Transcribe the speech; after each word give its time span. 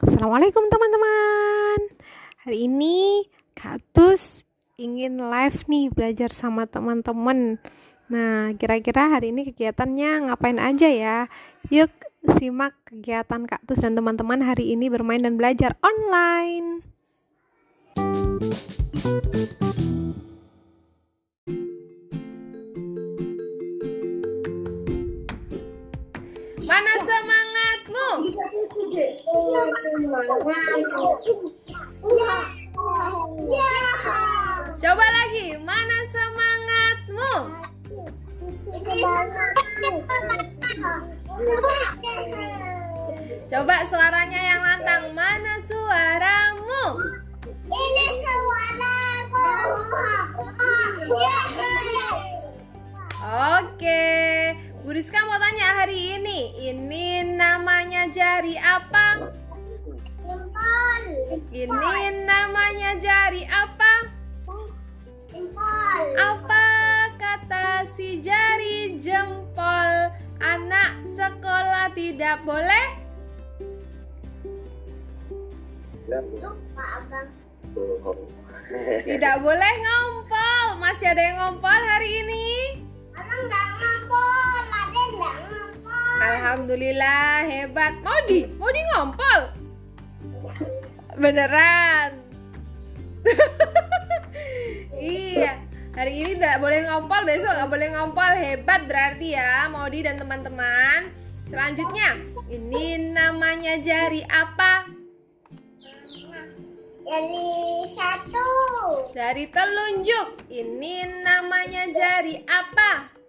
Assalamualaikum 0.00 0.64
teman-teman. 0.72 1.92
Hari 2.48 2.72
ini 2.72 3.28
Katus 3.52 4.48
ingin 4.80 5.20
live 5.20 5.60
nih 5.68 5.92
belajar 5.92 6.32
sama 6.32 6.64
teman-teman. 6.64 7.60
Nah 8.08 8.56
kira-kira 8.56 9.12
hari 9.12 9.28
ini 9.28 9.44
kegiatannya 9.52 10.32
ngapain 10.32 10.56
aja 10.56 10.88
ya? 10.88 11.28
Yuk 11.68 11.92
simak 12.40 12.72
kegiatan 12.88 13.44
Katus 13.44 13.84
dan 13.84 13.92
teman-teman 13.92 14.40
hari 14.40 14.72
ini 14.72 14.88
bermain 14.88 15.20
dan 15.20 15.36
belajar 15.36 15.76
online. 15.84 16.80
Mana 26.64 26.92
semangatmu? 27.04 27.39
Coba 34.80 35.06
lagi, 35.14 35.54
mana 35.62 35.98
semangatmu? 36.10 37.34
Coba 43.46 43.76
suaranya 43.86 44.40
yang 44.42 44.58
lantang, 44.58 45.14
mana 45.14 45.62
suaramu? 45.62 47.14
Ini 47.70 48.06
suaraku. 48.26 49.46
Oke, 53.30 54.02
Bu 54.80 54.96
Rizka 54.96 55.20
mau 55.28 55.36
tanya 55.36 55.84
hari 55.84 56.16
ini, 56.16 56.56
ini 56.56 57.36
namanya 57.36 58.08
jari 58.08 58.56
apa? 58.56 59.28
Jempol. 60.24 61.04
Ini 61.52 62.24
namanya 62.24 62.96
jari 62.96 63.44
apa? 63.44 64.08
Jempol. 65.28 66.04
Apa 66.16 66.66
kata 67.20 67.84
si 67.92 68.24
jari 68.24 68.96
jempol? 68.96 70.16
Anak 70.40 70.96
sekolah 71.12 71.92
tidak 71.92 72.40
boleh? 72.48 72.88
Tidak 79.04 79.36
boleh 79.44 79.72
ngompol. 79.84 80.66
Masih 80.80 81.12
ada 81.12 81.20
yang 81.20 81.36
ngompol 81.36 81.68
hari 81.68 82.24
ini? 82.24 82.48
Nggak 83.46 83.66
ngumpul. 83.78 84.62
Ada 84.68 85.02
nggak 85.14 85.34
ngumpul. 85.44 86.16
Alhamdulillah 86.20 87.32
hebat. 87.48 87.94
Modi, 88.04 88.40
Modi 88.60 88.80
ngompol. 88.92 89.40
Beneran. 91.20 92.10
iya. 95.00 95.60
Hari 95.90 96.22
ini 96.22 96.38
tidak 96.38 96.62
boleh 96.62 96.86
ngompol, 96.86 97.28
besok 97.28 97.50
nggak 97.50 97.70
boleh 97.70 97.88
ngompol. 97.92 98.32
Hebat 98.38 98.86
berarti 98.88 99.36
ya, 99.36 99.68
Modi 99.68 100.00
dan 100.06 100.16
teman-teman. 100.16 101.12
Selanjutnya, 101.50 102.14
ini 102.46 103.10
namanya 103.10 103.74
jari 103.82 104.22
apa? 104.30 104.86
Jadi 107.10 107.46
satu. 107.90 108.48
Jari 109.10 109.50
telunjuk. 109.50 110.46
Ini 110.46 111.26
namanya 111.26 111.90
jari 111.90 112.38
apa? 112.46 113.19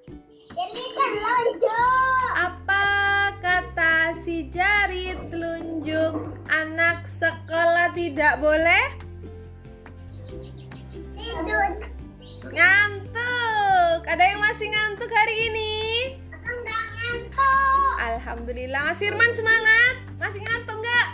Jadi 0.51 0.83
telunjuk. 0.91 2.27
Apa 2.35 2.85
kata 3.39 4.11
si 4.19 4.51
jari 4.51 5.15
telunjuk 5.31 6.35
anak 6.51 7.07
sekolah 7.07 7.95
tidak 7.95 8.43
boleh? 8.43 8.85
Tidur. 11.15 11.69
Ngantuk. 12.51 13.99
Ada 14.11 14.23
yang 14.35 14.41
masih 14.43 14.67
ngantuk 14.67 15.07
hari 15.07 15.35
ini? 15.47 15.71
Ngantuk. 16.35 17.95
Alhamdulillah. 18.01 18.91
Mas 18.91 18.99
Firman 18.99 19.31
semangat. 19.31 19.95
Masih 20.19 20.43
ngantuk 20.43 20.77
nggak? 20.83 21.07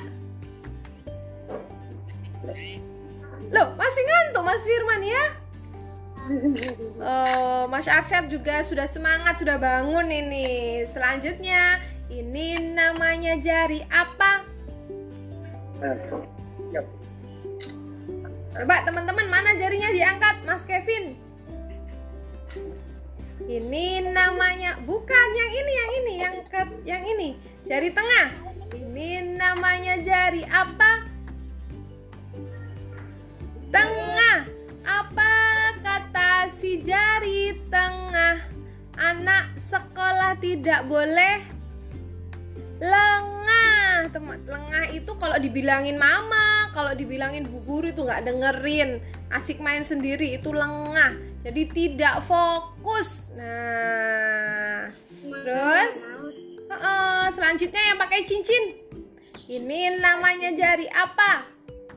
Loh, 3.53 3.67
masih 3.77 4.03
ngantuk 4.03 4.43
Mas 4.43 4.63
Firman 4.65 5.01
ya? 5.05 5.25
Oh, 6.99 7.71
Mas 7.71 7.88
Arsyad 7.88 8.27
juga 8.27 8.59
sudah 8.63 8.83
semangat, 8.83 9.39
sudah 9.39 9.55
bangun 9.55 10.11
ini. 10.11 10.83
Selanjutnya, 10.83 11.79
ini 12.11 12.75
namanya 12.75 13.39
jari 13.39 13.79
apa? 13.88 14.43
Coba 18.57 18.75
teman-teman 18.83 19.27
mana 19.29 19.55
jarinya 19.55 19.93
diangkat, 19.93 20.35
Mas 20.43 20.67
Kevin? 20.67 21.15
Ini 23.47 24.11
namanya 24.11 24.75
bukan 24.83 25.27
yang 25.31 25.51
ini, 25.53 25.71
yang 25.71 25.91
ini, 25.94 26.13
yang 26.19 26.35
ke, 26.44 26.61
yang 26.83 27.03
ini, 27.05 27.29
jari 27.63 27.94
tengah. 27.94 28.27
Ini 28.75 29.38
namanya 29.39 30.01
jari 30.03 30.44
apa? 30.44 31.07
Tengah. 33.71 34.39
Apa 34.88 35.46
kata 35.87 36.51
si 36.51 36.83
jari 36.83 37.55
tengah? 37.71 38.43
Anak 38.99 39.55
sekolah 39.71 40.35
tidak 40.43 40.83
boleh 40.83 41.39
lengah. 42.83 44.11
Teman, 44.11 44.43
lengah 44.43 44.85
itu 44.91 45.11
kalau 45.15 45.39
dibilangin 45.39 45.95
mama, 45.95 46.67
kalau 46.75 46.91
dibilangin 46.91 47.47
bu 47.47 47.63
guru 47.63 47.87
itu 47.95 48.03
nggak 48.03 48.27
dengerin, 48.27 48.99
asik 49.31 49.63
main 49.63 49.87
sendiri 49.87 50.35
itu 50.35 50.51
lengah. 50.51 51.15
Jadi 51.47 51.71
tidak 51.71 52.19
fokus. 52.27 53.31
Nah, 53.39 54.91
terus 55.23 55.93
Heeh, 56.67 57.25
selanjutnya 57.31 57.79
yang 57.79 57.95
pakai 57.95 58.27
cincin. 58.27 58.75
Ini 59.47 60.03
namanya 60.03 60.51
jari 60.51 60.83
apa? 60.91 61.47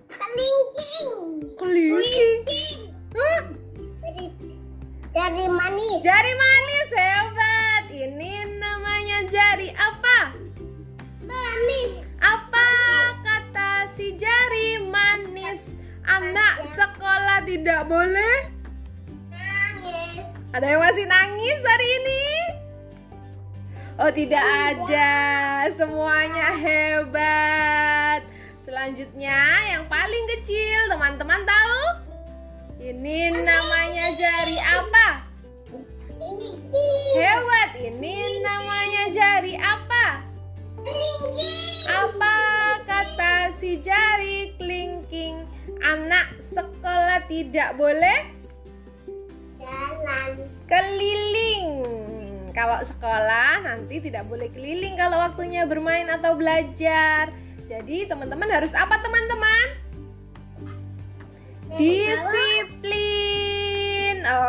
Kelingking. 0.06 1.10
Kelingking. 1.58 2.94
Hah? 3.18 3.59
Jadi 5.10 5.44
manis. 5.50 6.06
Jari 6.06 6.32
manis 6.38 6.88
hebat. 6.94 7.84
Ini 7.90 8.32
namanya 8.62 9.26
jari 9.26 9.74
apa? 9.74 10.38
Manis. 11.26 12.06
Apa 12.22 12.66
kata 13.26 13.90
si 13.98 14.14
jari 14.14 14.78
manis? 14.86 15.74
Anak 16.06 16.62
sekolah 16.78 17.42
tidak 17.42 17.90
boleh? 17.90 18.54
Nangis. 19.34 20.30
Ada 20.54 20.66
yang 20.78 20.82
masih 20.82 21.06
nangis 21.10 21.58
hari 21.58 21.88
ini? 21.90 22.26
Oh 24.00 24.08
tidak 24.08 24.40
ada, 24.40 25.12
semuanya 25.76 26.56
hebat. 26.56 28.24
Selanjutnya 28.64 29.42
yang 29.76 29.84
paling 29.92 30.24
kecil, 30.38 30.88
teman-teman 30.88 31.44
tahu? 31.44 32.09
Ini 32.80 33.44
namanya 33.44 34.16
jari 34.16 34.56
apa? 34.56 35.28
Hebat, 37.12 37.76
ini 37.76 38.40
namanya 38.40 39.04
jari 39.12 39.52
apa? 39.60 40.24
Apa 41.92 42.34
kata 42.88 43.52
si 43.52 43.84
jari 43.84 44.56
kelingking? 44.56 45.44
Anak 45.84 46.32
sekolah 46.48 47.20
tidak 47.28 47.76
boleh 47.76 48.32
Jalan. 49.60 50.48
keliling. 50.64 51.68
Kalau 52.56 52.80
sekolah 52.80 53.60
nanti 53.60 54.00
tidak 54.00 54.24
boleh 54.24 54.48
keliling 54.56 54.96
kalau 54.96 55.20
waktunya 55.20 55.68
bermain 55.68 56.08
atau 56.08 56.32
belajar. 56.32 57.28
Jadi 57.68 58.08
teman-teman 58.08 58.48
harus 58.48 58.72
apa 58.72 58.96
teman-teman? 59.04 59.89
Disiplin. 61.70 62.98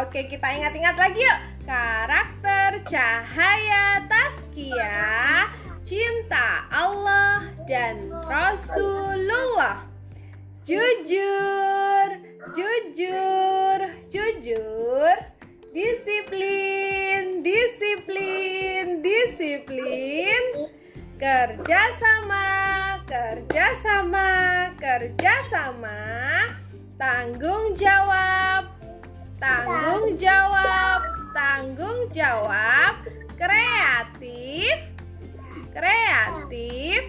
Oke, 0.01 0.25
kita 0.25 0.47
ingat-ingat 0.57 0.97
lagi 0.97 1.21
yuk. 1.21 1.39
Karakter 1.69 2.81
cahaya 2.89 4.01
Taskia, 4.09 5.45
cinta 5.85 6.65
Allah 6.73 7.45
dan 7.69 8.09
Rasulullah. 8.25 9.85
Jujur, 10.65 12.09
jujur, 12.57 13.79
jujur. 14.09 15.15
Disiplin, 15.71 17.45
disiplin, 17.45 19.05
disiplin. 19.05 20.43
Kerjasama, 21.21 22.49
kerjasama, 23.05 24.73
kerjasama 24.81 26.01
tanggung 27.01 27.73
jawab. 27.73 28.69
Tanggung 29.41 30.13
jawab. 30.21 31.01
Tanggung 31.33 32.05
jawab. 32.13 33.01
Kreatif. 33.33 34.77
Kreatif. 35.73 37.01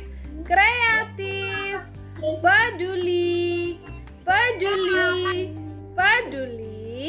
Kreatif. 0.48 1.76
Peduli. 2.16 3.76
Peduli. 4.24 5.52
Peduli. 5.92 7.04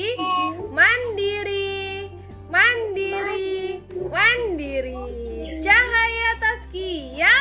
Mandiri. 0.68 2.12
Mandiri. 2.52 3.80
Mandiri. 4.12 5.00
Cahaya 5.64 6.30
Taskia. 6.36 7.34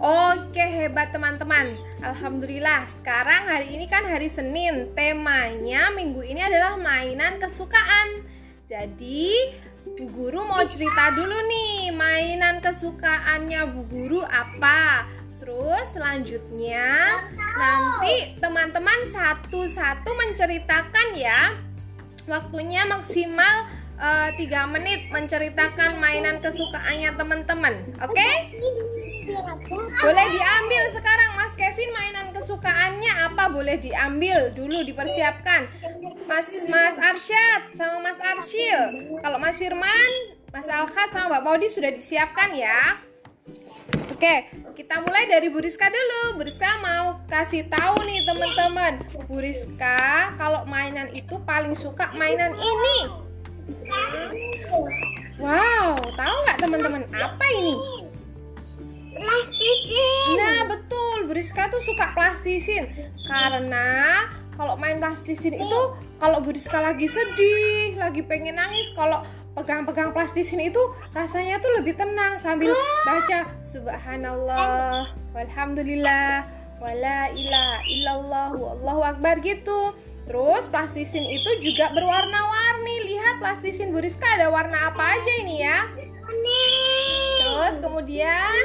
Oke, 0.00 0.64
hebat 0.64 1.12
teman-teman. 1.12 1.76
Alhamdulillah, 2.00 2.88
sekarang 2.88 3.52
hari 3.52 3.76
ini 3.76 3.84
kan 3.84 4.08
hari 4.08 4.32
Senin. 4.32 4.96
Temanya 4.96 5.92
minggu 5.92 6.24
ini 6.24 6.40
adalah 6.40 6.80
mainan 6.80 7.36
kesukaan. 7.36 8.24
Jadi, 8.64 9.60
Bu 9.84 10.08
Guru 10.08 10.46
mau 10.46 10.62
cerita 10.64 11.12
dulu 11.12 11.34
nih, 11.34 11.92
mainan 11.92 12.64
kesukaannya 12.64 13.60
Bu 13.76 13.82
Guru 13.92 14.20
apa? 14.24 15.04
Terus 15.40 15.96
selanjutnya 15.96 17.10
nanti 17.58 18.40
teman-teman 18.40 19.04
satu-satu 19.08 20.10
menceritakan 20.16 21.08
ya. 21.16 21.56
Waktunya 22.28 22.86
maksimal 22.86 23.68
uh, 24.00 24.30
3 24.32 24.72
menit 24.72 25.12
menceritakan 25.12 26.00
mainan 26.00 26.40
kesukaannya 26.40 27.10
teman-teman. 27.16 27.74
Oke? 28.04 28.16
Okay? 28.16 28.34
Boleh 30.00 30.26
diambil 30.32 30.82
sekarang 30.90 31.30
Mas 31.38 31.54
Kevin 31.54 31.90
mainan 31.94 32.28
kesukaannya 32.34 33.12
apa? 33.30 33.50
Boleh 33.52 33.76
diambil 33.78 34.50
dulu 34.54 34.82
dipersiapkan. 34.82 35.70
Mas 36.26 36.50
Mas 36.70 36.96
Arsyad 36.98 37.74
sama 37.74 37.98
Mas 38.02 38.18
Arsyil. 38.18 39.14
Kalau 39.22 39.38
Mas 39.38 39.58
Firman, 39.58 40.10
Mas 40.50 40.66
Alkhat 40.66 41.10
sama 41.14 41.38
Mbak 41.38 41.42
Paudi 41.46 41.68
sudah 41.70 41.90
disiapkan 41.90 42.54
ya. 42.54 42.98
Oke, 44.20 44.52
kita 44.76 45.00
mulai 45.00 45.24
dari 45.26 45.48
Bu 45.48 45.64
Rizka 45.64 45.88
dulu. 45.88 46.38
Bu 46.38 46.44
Rizka 46.44 46.68
mau 46.84 47.24
kasih 47.26 47.66
tahu 47.72 48.04
nih 48.04 48.26
teman-teman. 48.28 49.00
Bu 49.26 49.40
Rizka 49.40 50.34
kalau 50.36 50.68
mainan 50.68 51.08
itu 51.16 51.40
paling 51.48 51.72
suka 51.72 52.12
mainan 52.14 52.52
ini. 52.52 52.98
Wow, 55.40 55.96
tahu 56.14 56.36
nggak 56.44 56.58
teman-teman 56.60 57.02
apa 57.16 57.46
ini? 57.56 57.99
Plastisin. 59.20 60.34
Nah 60.40 60.64
betul, 60.64 61.28
Bu 61.28 61.32
Rizka 61.36 61.68
tuh 61.68 61.84
suka 61.84 62.16
plastisin. 62.16 62.88
Karena 63.28 64.24
kalau 64.56 64.74
main 64.80 64.96
plastisin 64.96 65.60
itu 65.60 65.80
kalau 66.16 66.40
Bu 66.40 66.56
Rizka 66.56 66.80
lagi 66.80 67.04
sedih, 67.04 68.00
lagi 68.00 68.24
pengen 68.24 68.56
nangis, 68.56 68.90
kalau 68.96 69.20
pegang-pegang 69.52 70.16
plastisin 70.16 70.62
itu 70.62 70.80
rasanya 71.12 71.60
tuh 71.60 71.68
lebih 71.76 71.98
tenang 71.98 72.38
sambil 72.38 72.70
baca 73.02 73.50
subhanallah 73.66 75.10
walhamdulillah 75.34 76.46
wala 76.78 77.20
ilaha 77.34 77.78
illallah 77.90 78.50
wallahu 78.56 79.02
akbar 79.04 79.36
gitu. 79.44 79.92
Terus 80.30 80.70
plastisin 80.70 81.26
itu 81.26 81.50
juga 81.58 81.90
berwarna-warni. 81.90 82.96
Lihat 83.10 83.42
plastisin 83.42 83.90
Buriska 83.90 84.38
ada 84.38 84.46
warna 84.46 84.94
apa 84.94 85.02
aja 85.02 85.32
ini 85.42 85.66
ya 85.66 85.78
terus 87.40 87.76
kemudian 87.82 88.64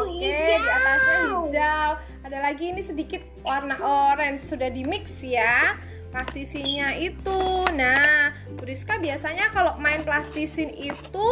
oke 0.00 0.18
di 0.20 0.54
atasnya 0.56 1.16
hijau 1.28 1.90
ada 2.24 2.38
lagi 2.40 2.64
ini 2.72 2.82
sedikit 2.82 3.20
warna 3.44 3.76
orange 3.80 4.44
sudah 4.48 4.72
di 4.72 4.82
mix 4.84 5.20
ya 5.20 5.76
plastisinya 6.14 6.94
itu. 6.94 7.66
Nah, 7.74 8.30
Buriska 8.54 9.02
biasanya 9.02 9.50
kalau 9.50 9.74
main 9.82 10.06
plastisin 10.06 10.70
itu 10.78 11.28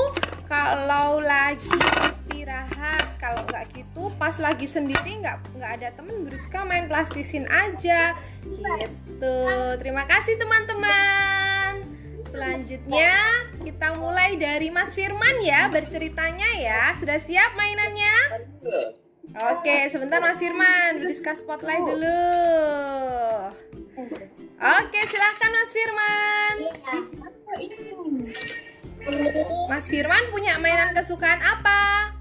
kalau 0.51 1.23
lagi 1.23 1.71
istirahat, 2.11 3.07
kalau 3.23 3.47
nggak 3.47 3.71
gitu 3.79 4.11
pas 4.19 4.35
lagi 4.43 4.67
sendiri 4.67 5.23
nggak 5.23 5.39
nggak 5.55 5.73
ada 5.79 5.89
temen 5.95 6.27
Buriska 6.27 6.67
main 6.67 6.91
plastisin 6.91 7.47
aja 7.47 8.19
gitu. 8.43 9.39
Terima 9.79 10.03
kasih 10.11 10.35
teman-teman. 10.43 11.52
Selanjutnya 12.33 13.13
kita 13.61 13.93
mulai 14.01 14.41
dari 14.41 14.73
Mas 14.73 14.97
Firman 14.97 15.45
ya 15.45 15.69
berceritanya 15.69 16.49
ya. 16.57 16.97
Sudah 16.97 17.21
siap 17.21 17.53
mainannya? 17.61 18.41
Oke, 19.53 19.93
sebentar 19.93 20.17
Mas 20.21 20.41
Firman, 20.41 21.05
Buriska 21.05 21.37
spotlight 21.37 21.85
dulu. 21.85 22.25
Oke, 24.61 25.01
silahkan 25.05 25.51
Mas 25.53 25.71
Firman. 25.77 26.55
Mas 29.69 29.87
Firman 29.93 30.25
punya 30.33 30.57
mainan 30.57 30.97
kesukaan 30.97 31.41
apa? 31.45 32.13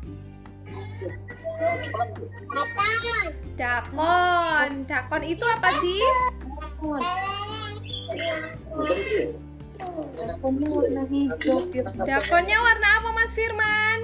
Dakon. 3.56 4.88
Dakon 4.88 5.24
itu 5.24 5.46
apa 5.48 5.70
sih? 5.80 6.04
Dakonnya 12.06 12.58
warna 12.62 12.88
apa 13.00 13.10
Mas 13.14 13.32
Firman? 13.34 13.98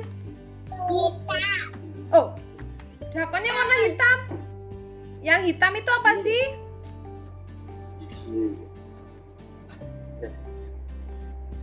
Hitam. 0.87 1.67
Oh, 2.13 2.27
dakonnya 3.11 3.51
warna 3.51 3.75
hitam. 3.83 4.19
Yang 5.19 5.41
hitam 5.51 5.73
itu 5.75 5.91
apa 5.91 6.11
sih? 6.21 6.43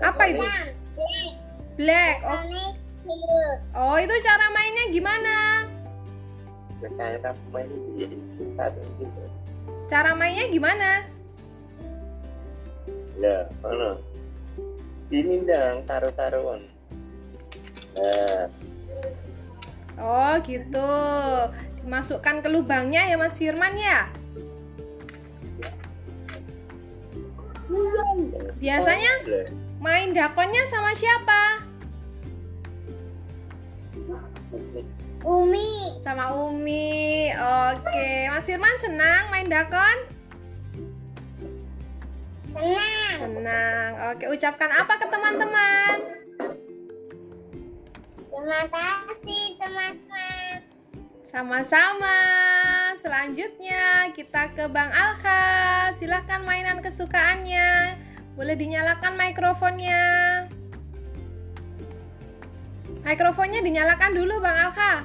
Apa 0.03 0.23
itu? 0.29 0.45
Black. 1.81 2.17
Oh, 2.27 2.43
oh 3.79 3.97
itu 3.97 4.15
cara 4.21 4.47
mainnya 4.53 4.85
gimana? 4.93 5.37
Cara 9.89 10.11
mainnya 10.13 10.45
gimana? 10.53 11.14
Ya, 13.21 13.47
mana? 13.63 13.99
Ini 15.15 15.47
dong 15.47 15.87
taruh-taruhan. 15.87 16.67
Nah, 17.95 18.51
Oh 19.95 20.35
gitu. 20.43 20.91
Dimasukkan 21.85 22.43
ke 22.43 22.49
lubangnya 22.51 23.07
ya 23.07 23.15
Mas 23.15 23.39
Firman 23.39 23.77
ya? 23.79 24.11
Biasanya 28.59 29.13
main 29.79 30.11
dakonnya 30.17 30.65
sama 30.67 30.97
siapa? 30.97 31.43
Umi. 35.25 35.71
Sama 36.03 36.37
Umi. 36.37 37.31
Oke, 37.71 38.29
Mas 38.33 38.47
Firman 38.49 38.77
senang 38.83 39.31
main 39.31 39.47
dakon? 39.47 40.14
Senang. 42.55 43.15
Senang. 43.19 43.91
Oke, 44.15 44.25
ucapkan 44.31 44.71
apa 44.71 44.95
ke 44.95 45.07
teman-teman? 45.11 45.97
Terima 48.31 48.61
kasih 48.71 49.45
teman-teman. 49.59 50.55
Sama-sama. 51.27 52.19
Selanjutnya 52.95 54.15
kita 54.15 54.55
ke 54.55 54.71
Bang 54.71 54.95
Alka. 54.95 55.91
Silahkan 55.99 56.47
mainan 56.47 56.79
kesukaannya. 56.79 57.99
Boleh 58.39 58.55
dinyalakan 58.55 59.19
mikrofonnya. 59.19 60.03
Mikrofonnya 63.03 63.67
dinyalakan 63.67 64.15
dulu 64.15 64.39
Bang 64.39 64.71
Alka. 64.71 65.03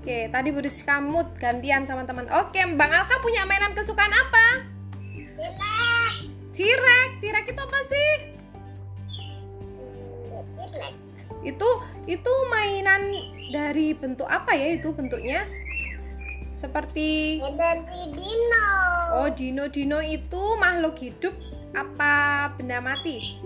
Oke, 0.00 0.32
tadi 0.32 0.48
Buris 0.48 0.80
Kamut 0.80 1.28
gantian 1.36 1.84
sama 1.84 2.08
teman. 2.08 2.24
Oke, 2.32 2.64
Bang 2.72 2.88
Alka 2.88 3.20
punya 3.20 3.44
mainan 3.44 3.76
kesukaan 3.76 4.14
apa? 4.16 4.77
Tirek. 6.52 7.10
Tirek 7.22 7.46
itu 7.54 7.60
apa 7.62 7.80
sih? 7.86 8.10
Itu 11.46 11.68
itu 12.10 12.32
mainan 12.50 13.02
dari 13.54 13.94
bentuk 13.94 14.26
apa 14.26 14.58
ya 14.58 14.74
itu 14.74 14.90
bentuknya? 14.90 15.46
Seperti 16.50 17.38
Dari 17.38 18.10
dino. 18.10 18.70
Oh, 19.14 19.30
dino-dino 19.30 20.02
itu 20.02 20.42
makhluk 20.58 20.98
hidup 20.98 21.32
apa 21.78 22.50
benda 22.58 22.82
mati? 22.82 23.38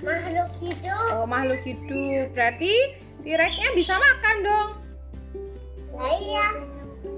Makhluk 0.00 0.50
hidup. 0.56 1.08
Oh, 1.20 1.28
makhluk 1.28 1.60
hidup. 1.60 2.32
Berarti 2.32 2.96
T-Rex-nya 3.22 3.68
bisa 3.76 4.00
makan 4.00 4.36
dong. 4.40 4.68
Nah, 5.92 6.16
iya. 6.16 6.48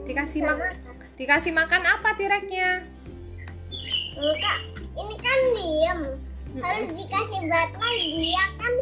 Dikasih 0.08 0.42
mak 0.42 0.74
dikasih 1.14 1.52
makan 1.54 1.86
apa 1.86 2.18
T-Rex-nya? 2.18 2.89
Enggak. 4.20 4.58
Ini 5.00 5.14
kan 5.16 5.40
diem. 5.56 6.00
Harus 6.60 6.90
dikasih 6.92 7.40
baterai 7.48 8.00
dia 8.20 8.44
kan 8.60 8.74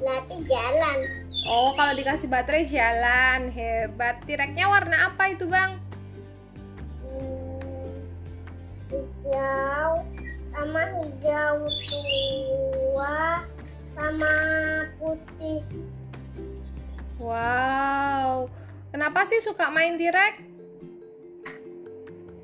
berarti 0.00 0.36
jalan. 0.48 0.98
Oh, 1.44 1.74
kalau 1.76 1.92
dikasih 1.98 2.28
baterai 2.32 2.64
jalan. 2.64 3.52
Hebat. 3.52 4.24
T-Rex-nya 4.24 4.66
warna 4.70 5.12
apa 5.12 5.34
itu, 5.34 5.44
Bang? 5.44 5.76
Hmm, 7.04 8.00
hijau 8.88 10.06
sama 10.54 10.82
hijau 11.02 11.56
tua 11.90 13.44
sama 13.92 14.34
putih. 14.96 15.60
Wow. 17.20 18.48
Kenapa 18.94 19.26
sih 19.28 19.42
suka 19.42 19.68
main 19.68 19.98
T-Rex? 20.00 20.51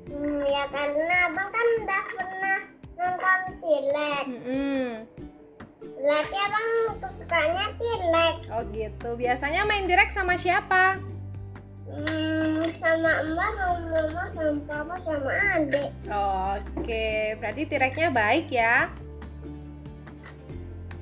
Hmm, 0.09 0.41
ya 0.41 0.63
karena 0.73 1.15
abang 1.29 1.49
kan 1.53 1.67
udah 1.85 2.03
pernah 2.17 2.59
nonton 2.97 3.39
Silek. 3.61 4.25
Mm-mm. 4.25 4.85
Berarti 5.99 6.37
abang 6.47 6.67
kesukaannya 6.97 7.65
tilek. 7.77 8.35
Oh 8.49 8.63
gitu. 8.73 9.09
Biasanya 9.19 9.67
main 9.69 9.85
direk 9.85 10.09
sama 10.09 10.35
siapa? 10.39 10.97
Hmm, 11.89 12.61
sama 12.77 13.11
mbak, 13.33 13.49
sama 13.57 13.77
mama, 13.89 14.23
sama 14.29 14.53
papa, 14.65 14.95
sama 15.01 15.31
adik. 15.57 15.89
Oke, 16.77 17.35
berarti 17.41 17.61
tireknya 17.65 18.09
baik 18.13 18.47
ya. 18.53 18.89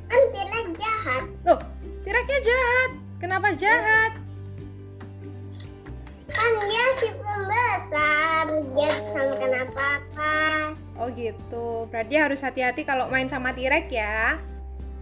Kan 0.08 0.22
tilek 0.32 0.68
jahat. 0.76 1.24
Loh, 1.44 1.60
tireknya 2.04 2.40
jahat. 2.44 2.92
Kenapa 3.18 3.48
jahat? 3.58 4.27
Kan 6.48 6.64
dia 6.64 6.86
si 6.96 7.08
pembesar. 7.12 8.46
Dia 8.48 8.88
Oh. 8.88 9.04
sama 9.12 9.36
kenapa-apa. 9.36 10.36
Oh 10.96 11.12
gitu. 11.12 11.92
Berarti 11.92 12.16
harus 12.16 12.40
hati-hati 12.40 12.88
kalau 12.88 13.12
main 13.12 13.28
sama 13.28 13.52
tirek 13.52 13.92
ya. 13.92 14.40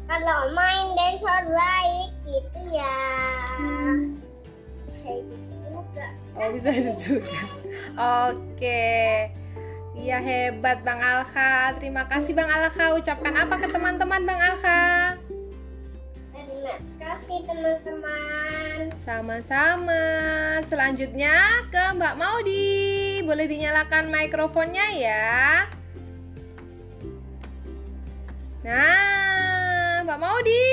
Kalau 0.09 0.49
main 0.57 0.97
dinosaur 0.97 1.45
baik 1.45 2.09
gitu 2.25 2.61
ya. 2.73 2.97
Kayak 4.89 5.21
gitu 5.21 5.53
juga. 5.69 6.07
Oh 6.33 6.49
bisa 6.49 6.69
itu 6.73 6.91
juga. 6.97 7.37
Oke. 8.25 8.89
Iya 9.95 10.17
hebat 10.17 10.81
Bang 10.81 10.97
Alka. 10.97 11.77
Terima 11.77 12.09
kasih 12.09 12.33
Bang 12.33 12.49
Alka. 12.49 12.97
Ucapkan 12.97 13.37
apa 13.37 13.61
ke 13.61 13.69
teman-teman 13.69 14.25
Bang 14.25 14.41
Alka? 14.41 14.81
Kasih 17.05 17.37
teman-teman. 17.45 18.89
Sama-sama. 18.97 20.01
Selanjutnya 20.65 21.61
ke 21.69 21.93
Mbak 22.01 22.17
Maudi. 22.17 23.21
Boleh 23.21 23.45
dinyalakan 23.45 24.09
mikrofonnya 24.09 24.89
ya. 24.89 25.69
Nah, 28.65 30.01
Mbak 30.01 30.17
Maudi. 30.17 30.65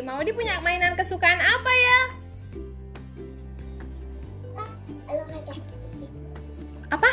Maudi 0.00 0.32
punya 0.32 0.64
mainan 0.64 0.96
kesukaan 0.96 1.44
apa 1.44 1.72
ya? 1.76 2.00
Apa? 6.88 7.10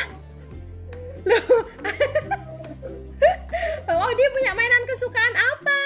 Loh. 1.28 1.36
Mbak 3.84 3.96
Maudi 4.00 4.24
punya 4.32 4.56
mainan 4.56 4.88
kesukaan 4.88 5.36
apa? 5.36 5.84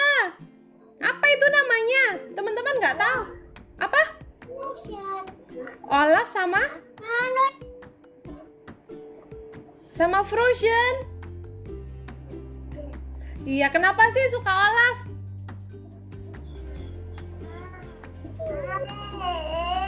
Apa 0.99 1.27
itu 1.31 1.47
namanya? 1.47 2.05
Teman-teman 2.35 2.75
nggak 2.83 2.99
tahu. 2.99 3.21
Apa? 3.79 4.03
Olaf 5.89 6.27
sama 6.29 6.61
sama 9.99 10.23
Frozen. 10.23 10.95
Iya, 13.43 13.67
kenapa 13.75 14.07
sih 14.15 14.31
suka 14.31 14.53
Olaf? 14.53 14.97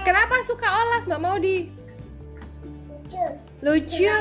Kenapa 0.02 0.34
suka 0.42 0.66
Olaf, 0.66 1.02
Mbak 1.06 1.20
Maudi? 1.22 1.58
Lucu. 2.90 3.26
Lucu. 3.62 4.18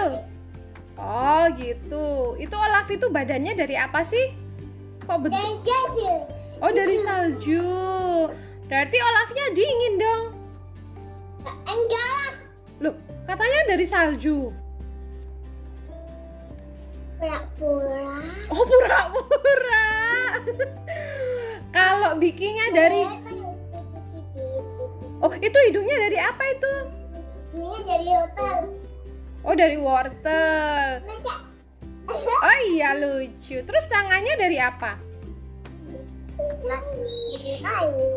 Oh, 1.00 1.46
gitu. 1.58 2.38
Itu 2.38 2.56
Olaf 2.60 2.86
itu 2.94 3.10
badannya 3.10 3.58
dari 3.58 3.74
apa 3.80 4.06
sih? 4.06 4.36
Kok 5.10 5.26
betul? 5.26 5.58
Oh, 6.60 6.72
dari 6.76 6.98
salju. 7.00 7.64
Berarti 8.68 8.98
Olafnya 9.00 9.46
dingin 9.56 9.94
dong. 9.96 10.24
Enggak. 11.48 12.30
Loh, 12.84 12.96
katanya 13.24 13.60
dari 13.72 13.86
salju. 13.88 14.52
Pura-pura. 17.20 18.12
Oh, 18.52 18.64
pura-pura. 18.64 19.88
Kalau 21.76 22.20
bikinnya 22.20 22.72
dari 22.76 23.04
Oh, 25.20 25.36
itu 25.36 25.58
hidungnya 25.68 25.98
dari 26.00 26.16
apa 26.16 26.44
itu? 26.48 26.74
Ini 27.52 27.80
dari 27.84 28.08
hotel. 28.08 28.56
Oh, 29.44 29.56
dari 29.56 29.76
wortel. 29.76 31.04
Oh 32.40 32.58
iya, 32.72 32.96
lucu. 32.96 33.60
Terus 33.60 33.86
tangannya 33.92 34.40
dari 34.40 34.58
apa? 34.64 35.09
Dari 36.40 37.60
kayu. 37.60 38.10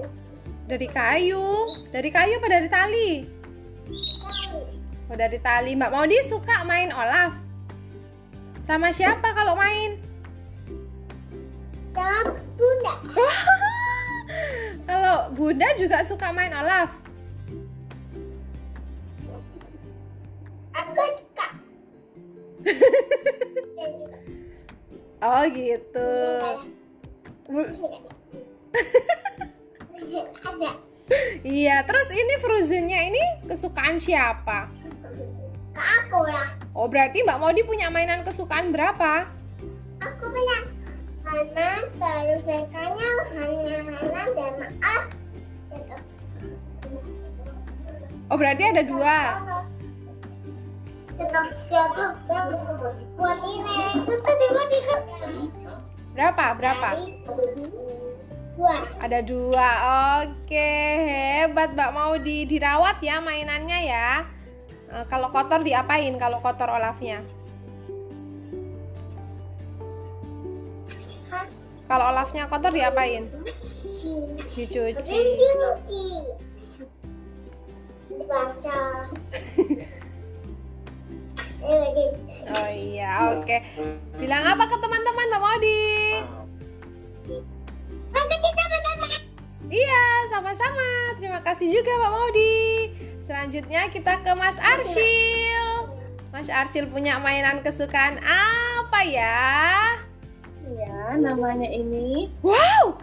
Dari 0.71 0.89
kayu. 0.89 1.47
Dari 1.91 2.11
kayu 2.11 2.35
apa 2.39 2.49
dari 2.49 2.69
tali? 2.71 3.11
Oh, 5.11 5.17
dari 5.19 5.39
tali. 5.43 5.75
Mbak 5.75 5.91
Maudi 5.91 6.19
suka 6.25 6.63
main 6.63 6.95
Olaf? 6.95 7.35
Sama 8.65 8.95
siapa 8.95 9.35
kalau 9.35 9.59
main? 9.59 9.99
Sama 11.93 12.39
bunda. 12.57 12.95
Kalau 14.87 15.17
Bunda 15.35 15.69
juga 15.77 16.07
suka 16.07 16.31
main 16.31 16.55
Olaf. 16.55 16.91
Aku 20.79 21.05
suka. 21.19 21.47
Oh 25.23 25.47
gitu. 25.55 26.11
Iya, 31.43 31.85
terus 31.85 32.09
ini 32.15 32.35
Frozennya 32.41 33.01
ini 33.11 33.23
kesukaan 33.45 33.99
siapa? 33.99 34.71
Ke 35.73 35.83
aku 36.01 36.21
lah. 36.29 36.49
Oh 36.73 36.89
berarti 36.89 37.21
Mbak 37.27 37.39
Maudi 37.41 37.63
punya 37.67 37.93
mainan 37.93 38.25
kesukaan 38.25 38.73
berapa? 38.73 39.29
Aku 40.01 40.25
punya 40.25 40.57
Hana 41.23 41.71
terus 41.97 42.45
hanya 42.49 43.11
Hana 43.29 44.23
dan 44.33 44.55
ah. 44.81 45.03
Oh 48.33 48.37
berarti 48.41 48.63
ada 48.65 48.83
dua. 48.85 49.17
Jatuh 51.21 51.47
jatuh 51.69 52.11
jatuh. 52.25 52.93
Buat 53.21 53.39
ini 53.45 53.79
satu 54.01 54.33
dua 54.49 54.65
tiga. 54.73 54.97
Berapa? 56.13 56.45
Berapa? 56.57 56.89
Dua. 58.53 58.77
Ada 59.01 59.19
dua. 59.25 59.69
Oke, 60.21 60.73
hebat 61.09 61.73
Mbak 61.73 61.91
Maudi. 61.97 62.45
Dirawat 62.45 63.01
ya 63.01 63.19
mainannya 63.25 63.81
ya. 63.89 64.09
Eh, 64.93 65.05
kalau 65.09 65.33
kotor 65.33 65.65
diapain? 65.65 66.13
Kalau 66.21 66.37
kotor 66.45 66.69
Olafnya? 66.69 67.25
Hah? 71.33 71.47
Kalau 71.89 72.05
Olafnya 72.13 72.45
kotor 72.45 72.77
diapain? 72.77 73.25
Cuci. 73.33 74.37
Dicuci. 74.37 75.01
Dicuci. 75.01 76.05
Dibasah. 78.13 79.01
Oh 81.63 82.71
iya, 82.75 83.39
oke. 83.39 83.57
Bilang 84.19 84.43
apa 84.43 84.67
ke 84.67 84.77
teman-teman 84.83 85.27
Mbak 85.31 85.41
Maudi? 85.41 85.83
Bersama. 88.13 89.07
Iya, 89.71 90.05
sama-sama. 90.29 90.89
Terima 91.17 91.41
kasih 91.41 91.71
juga 91.71 91.91
Mbak 91.97 92.13
Maudi. 92.13 92.63
Selanjutnya 93.23 93.87
kita 93.89 94.19
ke 94.21 94.33
Mas 94.35 94.59
Arsil. 94.59 95.67
Mas 96.35 96.51
Arsil 96.51 96.91
punya 96.91 97.23
mainan 97.23 97.63
kesukaan 97.63 98.19
apa 98.25 99.01
ya? 99.07 99.63
Ya, 100.73 101.21
namanya 101.21 101.69
ini 101.69 102.33
Wow, 102.41 102.97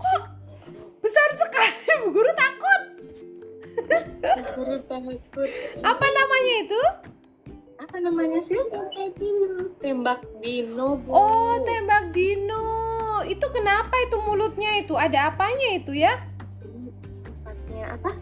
kok 0.00 0.22
besar 1.04 1.28
sekali? 1.36 1.76
Bu 2.02 2.08
Guru 2.16 2.32
takut. 2.32 2.82
guru 4.56 4.78
takut. 4.88 5.48
Apa 5.84 6.06
namanya 6.08 6.54
itu? 6.64 6.82
Apa 7.82 7.98
namanya 7.98 8.38
sih? 8.38 8.58
Tembak 9.82 10.22
dino, 10.38 11.02
Bu. 11.02 11.10
Oh, 11.10 11.58
tembak 11.66 12.14
dino. 12.14 12.62
Itu 13.26 13.50
kenapa 13.50 13.90
itu 14.06 14.22
mulutnya 14.22 14.78
itu? 14.78 14.94
Ada 14.94 15.34
apanya 15.34 15.82
itu 15.82 15.90
ya? 15.90 16.14
Tempatnya 17.26 17.98
apa? 17.98 18.14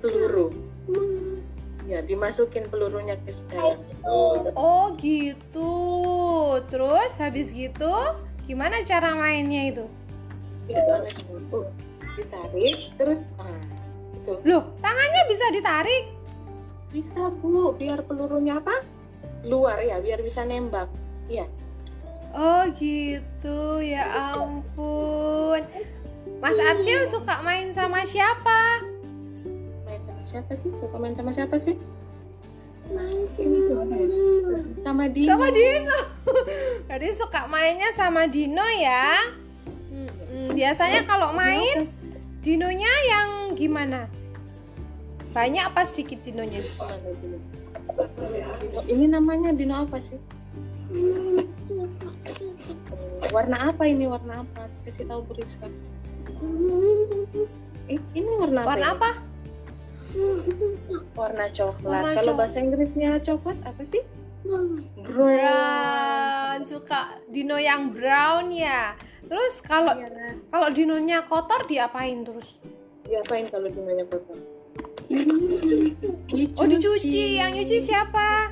Peluru. 0.00 0.48
Ya, 1.84 2.00
dimasukin 2.00 2.72
pelurunya 2.72 3.20
ke 3.20 3.36
dalam. 3.52 3.84
Oh, 4.56 4.96
gitu. 4.96 5.76
Terus 6.72 7.12
habis 7.20 7.52
gitu 7.52 7.92
gimana 8.48 8.80
cara 8.80 9.12
mainnya 9.12 9.76
itu? 9.76 9.84
Ditarik, 12.16 12.96
terus 12.96 13.28
ah, 13.36 13.60
itu 14.16 14.40
Loh, 14.48 14.72
tangannya 14.80 15.22
bisa 15.28 15.46
ditarik. 15.52 16.15
Bisa 16.90 17.30
Bu, 17.42 17.74
biar 17.74 18.02
pelurunya 18.06 18.58
apa? 18.58 18.72
Keluar 19.42 19.78
ya, 19.82 19.98
biar 20.02 20.22
bisa 20.22 20.42
nembak. 20.46 20.90
Iya. 21.26 21.46
Oh, 22.36 22.68
gitu. 22.76 23.80
Ya 23.80 24.32
ampun. 24.36 25.62
Mas 26.42 26.58
Arsyil 26.60 27.08
suka 27.08 27.40
main 27.40 27.72
sama 27.72 28.04
siapa? 28.04 28.84
Main 29.88 30.02
sama 30.04 30.22
siapa 30.22 30.52
sih? 30.52 30.70
Suka 30.76 31.00
main 31.00 31.16
sama 31.16 31.32
siapa 31.32 31.56
sih? 31.56 31.80
Sama 34.78 35.04
Dino. 35.10 35.32
Sama 35.32 35.48
Dino. 35.50 35.98
Berarti 36.86 37.08
suka 37.18 37.50
mainnya 37.50 37.90
sama 37.96 38.30
Dino 38.30 38.62
ya? 38.78 39.26
Hmm, 39.90 40.52
biasanya 40.54 41.02
kalau 41.08 41.34
main 41.34 41.90
dinonya 42.46 42.92
yang 43.10 43.28
gimana? 43.58 44.06
Banyak 45.36 45.68
apa 45.68 45.84
sedikit 45.84 46.24
dinonya? 46.24 46.64
Dino, 48.56 48.80
ini 48.88 49.04
namanya 49.04 49.52
dino 49.52 49.76
apa 49.76 50.00
sih? 50.00 50.16
Warna 53.36 53.68
apa 53.68 53.84
ini? 53.84 54.08
Warna 54.08 54.48
apa? 54.48 54.72
Kasih 54.88 55.04
tahu 55.04 55.28
Buriska. 55.28 55.68
Eh, 57.92 58.00
ini 58.16 58.30
warna 58.40 58.64
apa? 58.64 58.68
Warna 58.72 58.88
apa? 58.96 59.10
Warna 61.12 61.46
coklat. 61.52 61.84
Warna 61.84 62.16
Kalau 62.16 62.32
bahasa 62.32 62.64
Inggrisnya 62.64 63.20
coklat 63.20 63.60
apa 63.68 63.84
sih? 63.84 64.00
Brown. 65.04 66.64
Suka 66.64 67.20
dino 67.28 67.60
yang 67.60 67.92
brown 67.92 68.48
ya. 68.56 68.96
Terus 69.28 69.60
kalau 69.60 69.92
Iya. 70.00 70.40
kalau 70.48 70.72
dinonya 70.72 71.28
kotor 71.28 71.68
diapain 71.68 72.24
terus? 72.24 72.56
Diapain 73.04 73.44
kalau 73.52 73.68
dinonya 73.68 74.08
kotor? 74.08 74.55
Oh 76.56 76.66
dicuci. 76.66 77.38
Yang 77.38 77.50
nyuci 77.62 77.78
siapa? 77.86 78.50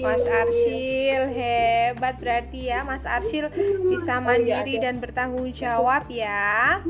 Mas 0.00 0.24
Arsyil 0.24 1.32
hebat 1.32 2.16
berarti 2.16 2.72
ya 2.72 2.80
Mas 2.86 3.04
Arsyil 3.04 3.50
bisa 3.88 4.20
mandiri 4.22 4.78
dan 4.80 5.02
bertanggung 5.02 5.50
jawab 5.52 6.06
ya. 6.08 6.80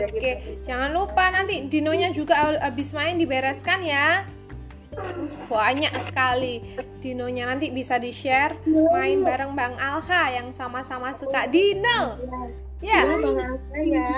Oke, 0.00 0.60
jangan 0.64 0.90
lupa 0.96 1.30
nanti 1.30 1.68
dinonya 1.68 2.10
juga 2.10 2.58
habis 2.58 2.96
main 2.96 3.20
dibereskan 3.20 3.84
ya. 3.84 4.24
Banyak 5.46 5.92
sekali 6.08 6.64
dinonya 7.04 7.52
nanti 7.52 7.68
bisa 7.68 8.00
di-share 8.00 8.56
main 8.66 9.20
bareng 9.20 9.52
Bang 9.52 9.76
Alha 9.76 10.32
yang 10.32 10.50
sama-sama 10.56 11.12
suka 11.12 11.44
dino. 11.46 12.16
Ya, 12.84 13.08
Ya. 13.08 13.16
Alka 13.16 13.78
ya. 13.80 14.10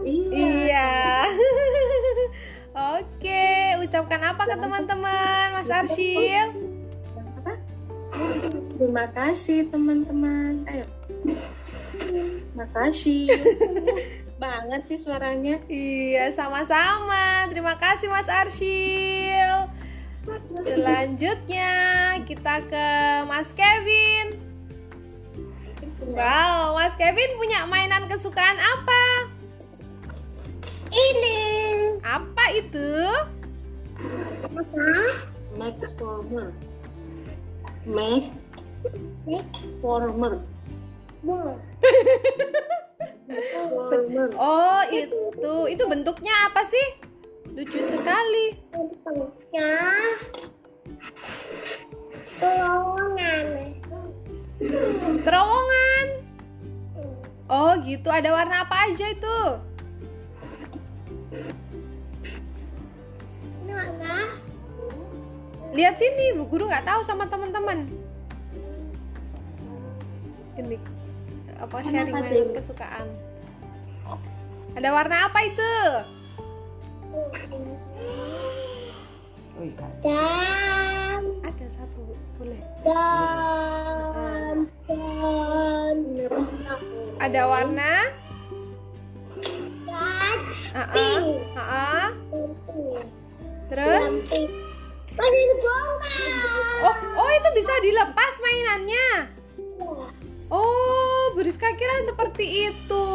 Iya. 0.00 0.48
Iya. 0.48 0.92
Oke, 2.98 3.44
ucapkan 3.84 4.20
apa 4.24 4.42
ke 4.48 4.56
teman-teman 4.56 5.52
Mas 5.52 5.70
Arsyil? 5.70 6.48
Apa? 7.14 7.52
Terima 8.74 9.06
kasih 9.12 9.68
teman-teman. 9.68 10.64
Ayo. 10.66 10.88
Makasih. 12.56 13.28
Banget 14.42 14.88
sih 14.88 14.98
suaranya. 14.98 15.60
Iya, 15.68 16.32
sama-sama. 16.32 17.46
Terima 17.52 17.76
kasih 17.76 18.08
Mas 18.08 18.26
Arsyil. 18.26 19.68
Selanjutnya 20.64 21.72
kita 22.24 22.64
ke 22.64 22.88
Mas 23.28 23.52
Kevin. 23.52 24.53
Wow, 26.02 26.74
Mas 26.74 26.94
Kevin 26.98 27.38
punya 27.38 27.62
mainan 27.70 28.10
kesukaan 28.10 28.58
apa? 28.58 29.30
Ini 30.94 31.38
Apa 32.02 32.44
itu? 32.54 32.90
Max 35.54 35.94
Former. 35.98 36.50
Max 37.86 38.34
Former. 39.80 40.42
Oh, 44.36 44.82
itu. 44.92 45.54
Itu 45.70 45.84
bentuknya 45.88 46.34
apa 46.50 46.62
sih? 46.66 46.86
Lucu 47.54 47.80
sekali. 47.86 48.58
Bentuknya 48.74 49.70
terowongan. 52.42 53.46
Terowongan. 55.24 56.06
Oh, 57.52 57.72
gitu. 57.84 58.08
Ada 58.08 58.32
warna 58.32 58.64
apa 58.64 58.88
aja 58.88 59.06
itu? 59.12 59.38
Warna 63.64 64.14
Lihat 65.74 65.98
sini, 65.98 66.38
Bu 66.38 66.46
Guru 66.46 66.70
nggak 66.70 66.86
tahu 66.86 67.02
sama 67.02 67.26
teman-teman. 67.26 67.90
Ini 70.54 70.78
apa 71.58 71.82
sharing 71.82 72.14
apa 72.14 72.30
mainan 72.30 72.54
kesukaan. 72.54 73.06
Ada 74.78 74.88
warna 74.94 75.26
apa 75.26 75.38
itu? 75.42 75.74
dan 80.02 80.73
Ada 87.24 87.48
warna? 87.48 87.92
pink. 90.92 91.40
ah, 91.56 91.60
ah. 91.64 92.08
pink. 92.68 93.08
Terus? 93.72 94.02
Oh. 94.04 95.88
Oh, 96.84 96.96
oh 97.16 97.30
itu 97.32 97.48
bisa 97.56 97.74
dilepas 97.80 98.34
mainannya. 98.44 99.08
Oh, 100.52 101.32
Beriska 101.32 101.72
kira 101.72 102.04
seperti 102.04 102.68
itu. 102.68 103.06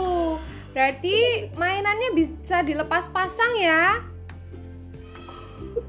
Berarti 0.73 1.45
mainannya 1.53 2.09
bisa 2.17 2.65
dilepas 2.65 3.13
pasang 3.13 3.53
ya? 3.61 4.01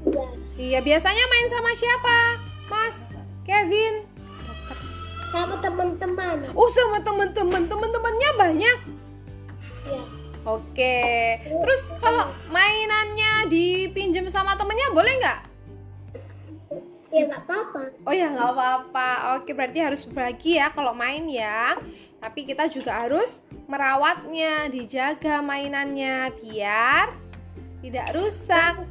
Iya. 0.05 0.25
Iya, 0.61 0.79
biasanya 0.85 1.25
main 1.25 1.47
sama 1.49 1.71
siapa? 1.73 2.17
Mas, 2.69 2.95
Oh, 6.51 6.69
sama 6.71 6.99
teman-teman. 7.03 7.67
Teman-temannya 7.67 8.29
banyak. 8.37 8.77
Ya. 9.87 10.03
Oke. 10.41 10.97
Terus 11.45 11.81
kalau 12.01 12.33
mainannya 12.49 13.45
dipinjam 13.45 14.25
sama 14.27 14.57
temennya 14.57 14.89
boleh 14.89 15.13
nggak? 15.21 15.41
Ya 17.11 17.27
nggak 17.27 17.43
apa-apa. 17.43 17.81
Oh 18.07 18.13
ya 18.15 18.31
nggak 18.31 18.49
apa-apa. 18.55 19.09
Oke, 19.37 19.51
berarti 19.51 19.83
harus 19.83 20.01
berbagi 20.07 20.57
ya 20.57 20.71
kalau 20.71 20.95
main 20.95 21.27
ya. 21.27 21.75
Tapi 22.23 22.47
kita 22.47 22.71
juga 22.71 23.03
harus 23.03 23.43
merawatnya, 23.67 24.71
dijaga 24.71 25.43
mainannya 25.43 26.31
biar 26.39 27.11
tidak 27.81 28.07
rusak 28.13 28.85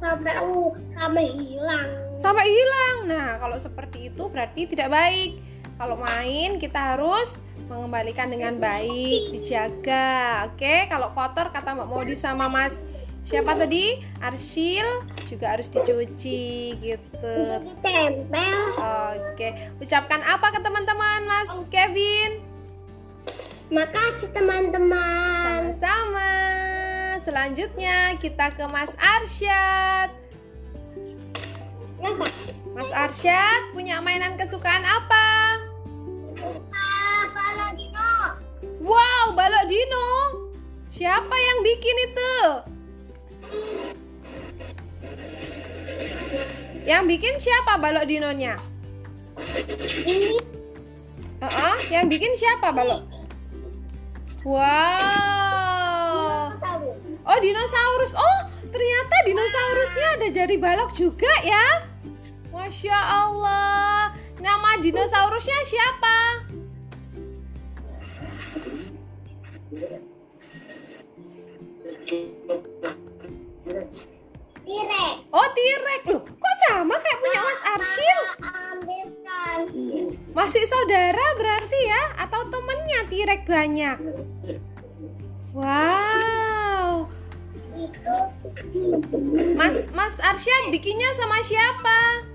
sampai 0.00 0.34
uh 0.38 0.70
sampai 0.94 1.26
hilang. 1.28 1.86
sampai 2.20 2.46
hilang. 2.46 2.96
Nah, 3.10 3.28
kalau 3.40 3.58
seperti 3.58 4.12
itu 4.12 4.22
berarti 4.30 4.70
tidak 4.70 4.90
baik. 4.92 5.49
Kalau 5.80 5.96
main 5.96 6.60
kita 6.60 6.92
harus 6.92 7.40
mengembalikan 7.64 8.28
dengan 8.28 8.60
baik, 8.60 9.32
dijaga. 9.32 10.44
Oke, 10.52 10.84
kalau 10.92 11.08
kotor 11.16 11.48
kata 11.48 11.72
Mbak 11.72 11.88
Modi 11.88 12.12
sama 12.12 12.52
Mas 12.52 12.84
siapa 13.24 13.56
tadi? 13.56 14.04
Arsyil 14.20 14.84
juga 15.32 15.56
harus 15.56 15.72
dicuci 15.72 16.76
gitu. 16.76 17.32
Ditempel. 17.64 18.52
Oke, 19.32 19.72
ucapkan 19.80 20.20
apa 20.20 20.52
ke 20.52 20.60
teman-teman 20.60 21.24
Mas 21.24 21.48
Kevin? 21.72 22.44
Makasih 23.72 24.28
teman-teman. 24.36 25.72
Sama-sama. 25.80 26.30
Selanjutnya 27.24 28.20
kita 28.20 28.52
ke 28.52 28.68
Mas 28.68 28.92
Arsyad. 29.00 30.12
Mas 32.76 32.90
Arsyad 32.92 33.72
punya 33.72 34.04
mainan 34.04 34.36
kesukaan 34.36 34.84
apa? 34.84 35.19
Balok 39.40 39.64
dino. 39.72 40.08
Siapa 40.92 41.32
yang 41.32 41.58
bikin 41.64 41.96
itu? 42.12 42.36
Yang 46.84 47.04
bikin 47.16 47.34
siapa 47.40 47.80
balok 47.80 48.04
dinonya? 48.04 48.60
Ini 50.04 50.36
Heeh, 51.40 51.76
yang 51.88 52.04
bikin 52.12 52.36
siapa 52.36 52.68
balok? 52.68 53.00
Wow. 54.44 54.60
dinosaurus. 56.52 57.16
Oh, 57.24 57.38
dinosaurus. 57.40 58.12
Oh, 58.12 58.40
ternyata 58.68 59.16
dinosaurusnya 59.24 60.20
ada 60.20 60.28
jari 60.36 60.60
balok 60.60 60.92
juga 60.92 61.32
ya. 61.40 61.88
Masya 62.52 62.92
Allah. 62.92 64.12
Nama 64.36 64.70
dinosaurusnya 64.84 65.64
siapa? 65.64 66.49
Tirek. 69.70 70.02
Oh, 75.30 75.46
T-Rex. 75.54 76.00
Loh, 76.10 76.26
kok 76.26 76.54
sama 76.66 76.98
kayak 76.98 77.18
punya 77.22 77.38
Mas 77.38 77.62
Arsyil? 77.70 78.20
Masih 80.34 80.66
saudara 80.66 81.22
berarti 81.38 81.80
ya? 81.86 82.02
Atau 82.18 82.50
temennya 82.50 83.06
T-Rex 83.06 83.46
banyak? 83.46 83.96
Wow. 85.54 87.06
Itu 87.70 88.16
Mas 89.54 89.86
Mas 89.94 90.18
Arsyad 90.18 90.74
bikinnya 90.74 91.14
sama 91.14 91.38
siapa? 91.46 92.26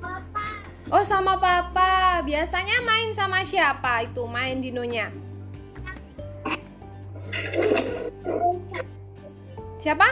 papa. 0.00 0.46
Oh 0.88 1.04
sama 1.04 1.36
papa. 1.36 2.24
Biasanya 2.24 2.80
main 2.88 3.12
sama 3.12 3.44
siapa 3.44 4.08
itu 4.08 4.24
main 4.24 4.64
dinonya? 4.64 5.25
Siapa? 9.82 10.08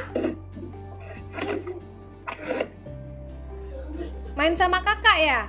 Main 4.34 4.54
sama 4.58 4.82
kakak 4.82 5.18
ya? 5.18 5.40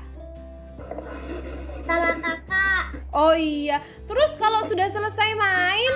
Sama 1.86 2.18
kakak. 2.22 2.84
Oh 3.14 3.34
iya. 3.38 3.82
Terus 4.06 4.38
kalau 4.38 4.62
sudah 4.66 4.90
selesai 4.90 5.34
main, 5.38 5.94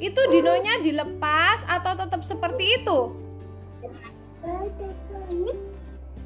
itu 0.00 0.20
dinonya 0.32 0.80
dilepas 0.80 1.64
atau 1.68 1.96
tetap 1.96 2.24
seperti 2.24 2.82
itu? 2.82 3.00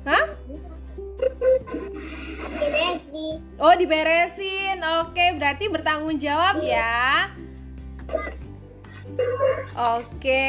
Hah? 0.07 0.27
Oh 3.59 3.75
diberesin. 3.75 4.79
Oke, 5.05 5.35
berarti 5.37 5.65
bertanggung 5.69 6.19
jawab 6.23 6.63
ya. 6.63 7.31
Oke, 9.77 10.47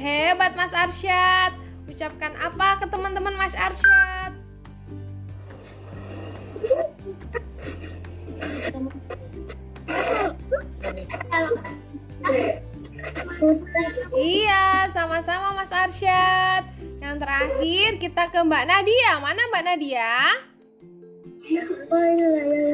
hebat 0.00 0.52
Mas 0.56 0.72
Arsyad. 0.72 1.52
Ucapkan 1.88 2.32
apa 2.36 2.80
ke 2.82 2.86
teman-teman 2.88 3.32
Mas 3.36 3.56
Arsyad? 3.56 4.32
Iya, 14.16 14.88
sama-sama 14.92 15.56
Mas 15.56 15.72
Arsyad. 15.72 16.64
Yang 17.00 17.16
terakhir 17.22 17.90
kita 18.00 18.28
ke 18.32 18.38
Mbak 18.44 18.64
Nadia. 18.66 19.12
Mana 19.20 19.40
Mbak 19.52 19.64
Nadia? 19.64 20.12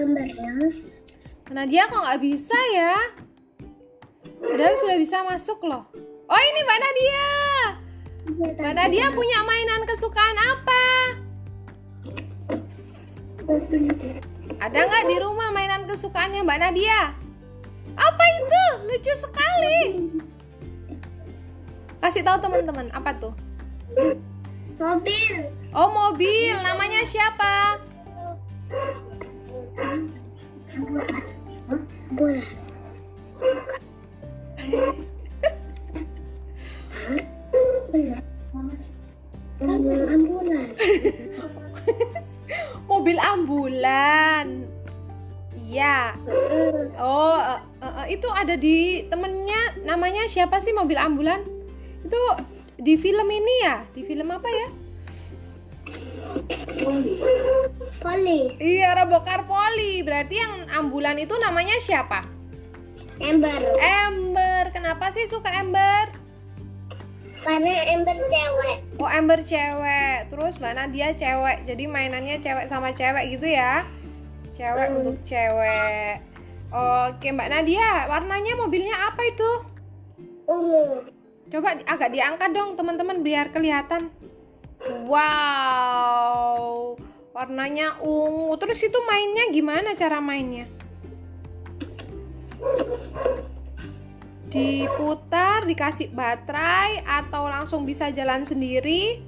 Mbak 0.09 1.52
Nadia 1.52 1.83
kok 1.85 2.00
nggak 2.00 2.22
bisa 2.22 2.59
ya? 2.72 3.21
Padahal 4.42 4.74
sudah 4.83 4.96
bisa 4.98 5.22
masuk 5.22 5.62
loh. 5.62 5.87
Oh 6.26 6.40
ini 6.42 6.61
Mbak 6.66 6.78
Nadia. 6.83 7.28
Mbak 8.59 8.74
Nadia 8.74 9.07
punya 9.14 9.38
mainan 9.46 9.83
kesukaan 9.87 10.38
apa? 10.38 10.83
Ada 14.62 14.78
nggak 14.87 15.05
di 15.11 15.16
rumah 15.22 15.55
mainan 15.55 15.87
kesukaannya 15.87 16.42
Mbak 16.42 16.59
Nadia? 16.59 17.14
Apa 17.94 18.24
itu? 18.42 18.64
Lucu 18.90 19.12
sekali. 19.14 19.81
Kasih 22.02 22.26
tahu 22.26 22.38
teman-teman 22.42 22.90
apa 22.90 23.14
tuh? 23.18 23.35
Mobil. 24.83 25.35
Oh 25.70 25.88
mobil, 25.94 26.59
namanya 26.59 27.07
siapa? 27.07 27.78
Bola. 32.11 32.42
Mobil 39.62 40.03
ambulan. 40.07 40.68
Mobil 42.90 43.18
ambulan. 43.18 44.46
Iya. 45.72 46.12
Oh, 47.01 47.40
eh, 47.40 47.61
eh, 47.81 47.94
eh, 48.05 48.07
itu 48.18 48.29
ada 48.29 48.55
di 48.59 49.09
temennya 49.09 49.87
namanya 49.88 50.29
siapa 50.29 50.61
sih 50.61 50.77
mobil 50.77 51.01
ambulan? 51.01 51.40
Itu 52.05 52.22
di 52.77 52.98
film 53.01 53.29
ini 53.31 53.55
ya? 53.64 53.87
Di 53.94 54.03
film 54.05 54.29
apa 54.29 54.48
ya? 54.51 54.68
Poli. 58.03 58.40
Iya, 58.59 58.98
Robokar 58.98 59.48
Poli. 59.48 60.05
Berarti 60.05 60.35
yang 60.37 60.68
ambulan 60.77 61.16
itu 61.16 61.33
namanya 61.38 61.79
siapa? 61.81 62.42
Ember. 63.22 63.62
Ember. 63.79 64.31
Kenapa 64.70 65.11
sih 65.11 65.27
suka 65.27 65.51
Ember? 65.51 66.12
Karena 67.42 67.75
ember 67.90 68.14
cewek. 68.14 68.79
Oh, 69.03 69.11
Ember 69.11 69.42
cewek. 69.42 70.31
Terus 70.31 70.62
mana 70.62 70.87
dia 70.87 71.11
cewek. 71.11 71.66
Jadi 71.66 71.90
mainannya 71.90 72.38
cewek 72.38 72.70
sama 72.70 72.94
cewek 72.94 73.35
gitu 73.35 73.51
ya. 73.51 73.83
Cewek 74.55 74.94
untuk 74.94 75.18
cewek. 75.27 76.22
Oke, 76.72 77.35
Mbak 77.35 77.51
Nadia, 77.51 78.07
warnanya 78.07 78.55
mobilnya 78.57 78.94
apa 79.11 79.27
itu? 79.27 79.51
Ungu. 80.46 81.05
Coba 81.51 81.77
agak 81.85 82.14
diangkat 82.14 82.55
dong 82.55 82.79
teman-teman 82.79 83.20
biar 83.20 83.53
kelihatan. 83.53 84.09
Wow, 85.05 86.96
warnanya 87.37 88.01
ungu. 88.01 88.57
Terus 88.57 88.81
itu 88.87 88.98
mainnya 89.05 89.53
gimana 89.53 89.92
cara 89.98 90.22
mainnya? 90.22 90.64
Diputar, 94.52 95.64
dikasih 95.64 96.12
baterai 96.12 97.00
atau 97.08 97.48
langsung 97.48 97.88
bisa 97.88 98.12
jalan 98.12 98.44
sendiri? 98.44 99.24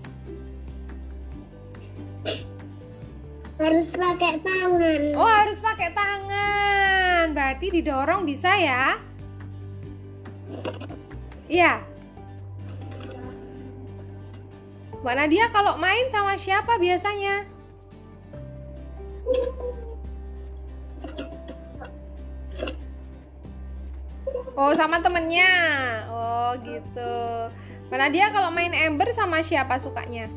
Harus 3.56 3.96
pakai 3.96 4.36
tangan. 4.44 5.00
Oh, 5.16 5.24
harus 5.24 5.64
pakai 5.64 5.88
tangan. 5.96 7.32
Berarti 7.32 7.72
didorong 7.72 8.28
bisa 8.28 8.52
ya? 8.60 9.00
Iya. 11.48 11.80
Mbak 15.00 15.14
Nadia 15.16 15.46
kalau 15.52 15.80
main 15.80 16.04
sama 16.12 16.36
siapa 16.36 16.76
biasanya? 16.76 17.48
Oh, 24.54 24.70
sama 24.70 25.02
temennya. 25.02 25.50
Oh, 26.10 26.54
gitu. 26.62 27.14
Mbak 27.90 27.98
Nadia 27.98 28.26
kalau 28.30 28.54
main 28.54 28.70
Ember 28.70 29.10
sama 29.10 29.42
siapa 29.42 29.76
sukanya? 29.82 30.30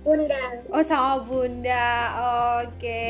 Bunda. 0.00 0.42
Oh 0.72 0.82
sama 0.82 1.22
bunda, 1.22 1.90
oke. 2.64 3.06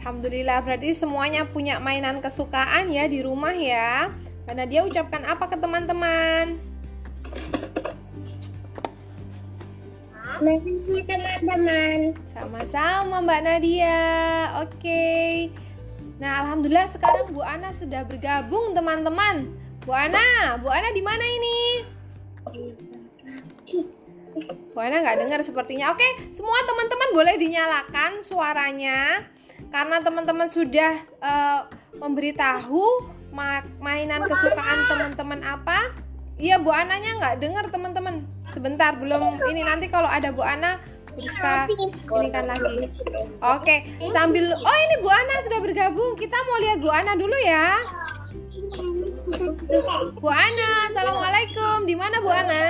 Alhamdulillah 0.00 0.60
berarti 0.60 0.92
semuanya 0.92 1.48
punya 1.48 1.80
mainan 1.80 2.20
kesukaan 2.20 2.92
ya 2.92 3.08
di 3.08 3.24
rumah 3.24 3.54
ya. 3.56 4.12
Mbak 4.44 4.66
dia 4.68 4.80
ucapkan 4.84 5.24
apa 5.24 5.48
ke 5.48 5.56
teman-teman? 5.56 6.73
Makasih 10.42 11.04
teman-teman. 11.06 11.98
Sama-sama 12.34 13.22
Mbak 13.22 13.40
Nadia. 13.44 14.00
Oke. 14.66 15.04
Nah, 16.18 16.42
alhamdulillah 16.42 16.90
sekarang 16.90 17.30
Bu 17.30 17.42
Ana 17.42 17.70
sudah 17.70 18.02
bergabung 18.02 18.74
teman-teman. 18.74 19.50
Bu 19.84 19.92
Ana, 19.92 20.58
Bu 20.58 20.70
Ana 20.70 20.90
di 20.90 21.02
mana 21.02 21.22
ini? 21.22 21.58
Bu 24.74 24.78
Ana 24.78 25.02
nggak 25.02 25.18
dengar 25.26 25.40
sepertinya. 25.46 25.94
Oke, 25.94 26.06
semua 26.34 26.58
teman-teman 26.66 27.08
boleh 27.14 27.34
dinyalakan 27.38 28.22
suaranya 28.22 29.22
karena 29.70 30.02
teman-teman 30.02 30.50
sudah 30.50 30.98
eh, 31.02 31.60
memberitahu 31.94 32.82
ma- 33.30 33.66
mainan 33.78 34.22
kesukaan 34.22 34.78
teman-teman 34.90 35.40
apa. 35.46 35.94
Iya, 36.34 36.58
Bu 36.58 36.70
Ananya 36.74 37.10
nggak 37.18 37.34
dengar 37.38 37.64
teman-teman. 37.70 38.26
Sebentar, 38.50 38.94
belum 38.98 39.38
ini 39.50 39.62
nanti 39.62 39.86
kalau 39.90 40.10
ada 40.10 40.30
Bu 40.34 40.42
Ana 40.42 40.78
kita 41.14 41.70
ini 42.18 42.28
kan 42.34 42.44
lagi. 42.50 42.90
Oke, 43.38 43.76
sambil 44.10 44.50
oh 44.50 44.76
ini 44.90 44.96
Bu 44.98 45.08
Ana 45.10 45.34
sudah 45.46 45.60
bergabung. 45.62 46.18
Kita 46.18 46.34
mau 46.50 46.58
lihat 46.58 46.78
Bu 46.82 46.90
Ana 46.90 47.14
dulu 47.14 47.38
ya. 47.38 47.78
Bu 50.18 50.28
Ana, 50.28 50.90
assalamualaikum. 50.90 51.86
Di 51.86 51.94
mana 51.94 52.18
Bu 52.18 52.30
Ana? 52.34 52.66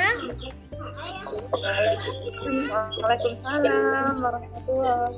Waalaikumsalam 2.44 4.14
warahmatullahi 4.20 5.16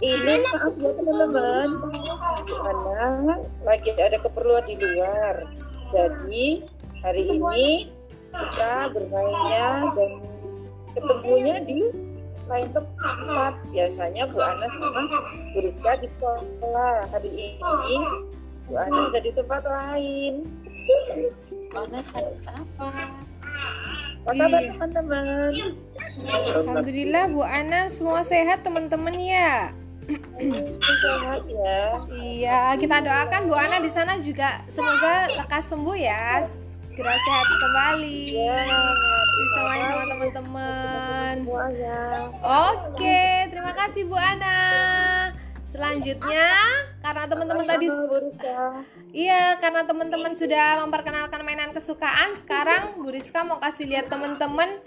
Ini 0.00 0.34
maaf 0.48 0.74
ya 0.80 0.90
teman-teman 0.96 1.68
Karena 2.48 3.36
lagi 3.62 3.90
ada 3.94 4.18
keperluan 4.20 4.64
di 4.66 4.74
luar 4.80 5.44
Jadi 5.94 6.64
hari 7.04 7.22
ini 7.36 7.92
kita 8.32 8.88
bermainnya 8.90 9.92
dan 9.92 10.10
ketemunya 10.96 11.56
di 11.62 11.92
lain 12.48 12.68
tempat 12.76 13.56
Biasanya 13.72 14.28
Bu 14.28 14.40
Ana 14.40 14.68
sama 14.68 15.04
Bu 15.52 15.58
Rizka 15.64 15.96
di 16.00 16.08
sekolah 16.08 17.08
Hari 17.12 17.30
ini 17.30 17.96
Bu 18.68 18.74
Ana 18.76 19.12
ada 19.12 19.20
di 19.20 19.32
tempat 19.32 19.62
lain 19.64 20.48
Mana 21.72 22.00
sakit 22.04 22.44
apa? 22.48 22.88
Apa 24.24 24.32
kabar 24.40 24.62
teman-teman? 24.64 25.52
Alhamdulillah 26.56 27.24
Bu 27.28 27.44
Ana 27.44 27.92
semua 27.92 28.24
sehat 28.24 28.64
teman-teman 28.64 29.12
ya. 29.20 29.72
sehat 30.80 31.44
ya. 31.48 31.80
Iya, 32.12 32.60
kita 32.80 33.04
doakan 33.04 33.52
Bu 33.52 33.54
Ana 33.56 33.84
di 33.84 33.92
sana 33.92 34.16
juga 34.20 34.64
semoga 34.72 35.28
lekas 35.28 35.68
sembuh 35.68 35.96
ya. 35.96 36.48
Segera 36.94 37.18
sehat 37.18 37.48
kembali. 37.58 38.18
Ya, 38.30 38.70
bisa 39.34 39.58
main 39.66 39.82
sama 39.82 40.04
teman-teman. 40.14 41.34
Semuanya. 41.42 41.98
Oke, 42.70 43.50
terima 43.50 43.74
kasih 43.74 44.06
Bu 44.06 44.14
Ana. 44.14 44.62
Selanjutnya, 45.66 46.54
karena 47.02 47.26
teman-teman 47.26 47.66
tadi. 47.66 47.90
Iya, 49.10 49.58
karena 49.58 49.82
teman-teman 49.90 50.38
sudah 50.38 50.86
memperkenalkan 50.86 51.42
mainan 51.42 51.74
kesukaan, 51.74 52.38
sekarang 52.38 52.94
Bu 53.02 53.10
Rizka 53.10 53.42
mau 53.42 53.58
kasih 53.58 53.90
lihat 53.90 54.06
teman-teman 54.06 54.78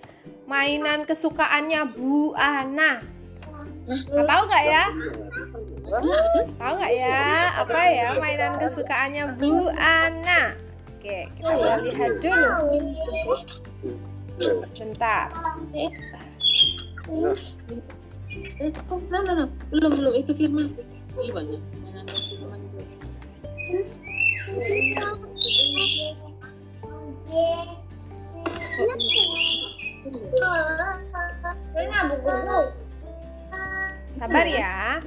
mainan 0.48 1.04
kesukaannya 1.04 1.92
Bu 1.92 2.32
Ana. 2.40 3.04
Nah, 3.84 4.24
tahu 4.24 4.42
nggak 4.48 4.64
ya? 4.64 4.84
Tahu 6.56 6.72
nggak 6.72 6.94
ya? 7.04 7.52
Apa 7.68 7.80
ya 7.92 8.16
mainan 8.16 8.56
kesukaannya 8.64 9.36
Bu 9.36 9.68
Ana? 9.76 10.67
Oke, 11.08 11.24
kita 11.40 11.80
lihat 11.88 12.20
dulu. 12.20 12.52
Bentar. 14.76 15.32
Oh, 17.08 19.00
no, 19.08 19.18
no, 19.24 19.32
no. 19.32 19.46
Belum, 19.72 19.92
belum. 19.96 20.14
Itu 20.20 20.36
firman. 20.36 20.76
Ini 21.16 21.32
banyak. 21.32 21.64
Sabar 34.20 34.44
ya. 34.44 35.00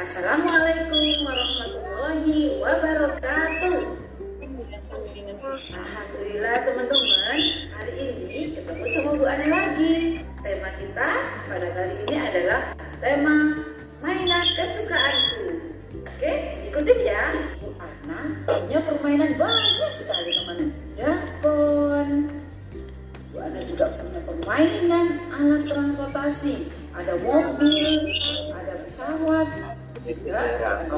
Assalamualaikum 0.00 1.28
warahmatullahi 1.28 2.56
wabarakatuh. 2.56 3.76
Alhamdulillah 5.76 6.56
teman-teman, 6.64 7.40
hari 7.68 7.92
ini 8.00 8.56
ketemu 8.56 8.84
sama 8.88 9.20
Bu 9.20 9.28
Ana 9.28 9.44
lagi. 9.52 10.24
Tema 10.40 10.72
kita 10.80 11.10
pada 11.52 11.68
kali 11.76 11.94
ini 12.08 12.16
adalah 12.16 12.72
tema 13.04 13.60
mainan 14.00 14.48
kesukaanku. 14.56 15.68
Oke, 16.00 16.32
ikutin 16.72 16.98
ya. 17.04 17.36
Bu 17.60 17.68
Ana 17.76 18.40
punya 18.48 18.80
permainan 18.80 19.36
banyak 19.36 19.92
sekali 19.92 20.19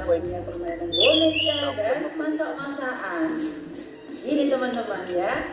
punya 0.00 0.40
permainan 0.40 0.88
boneka 0.88 1.58
dan 1.76 1.98
masak-masakan. 2.16 3.28
Ini 4.22 4.42
teman-teman 4.48 5.04
ya. 5.12 5.51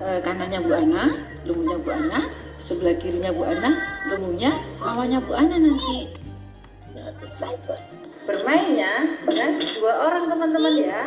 Eh, 0.00 0.20
kanannya 0.24 0.60
Bu 0.64 0.72
Ana, 0.74 1.04
lumbungnya 1.44 1.78
Bu 1.82 1.90
Ana, 1.90 2.20
sebelah 2.56 2.94
kirinya 2.96 3.30
Bu 3.34 3.44
Ana, 3.44 3.70
lumbungnya 4.10 4.52
lawannya 4.80 5.18
Bu 5.24 5.32
Ana 5.36 5.56
nanti. 5.56 6.12
Bermainnya 8.28 9.18
dengan 9.26 9.52
dua 9.58 9.94
orang 10.06 10.24
teman-teman 10.30 10.74
ya. 10.78 11.02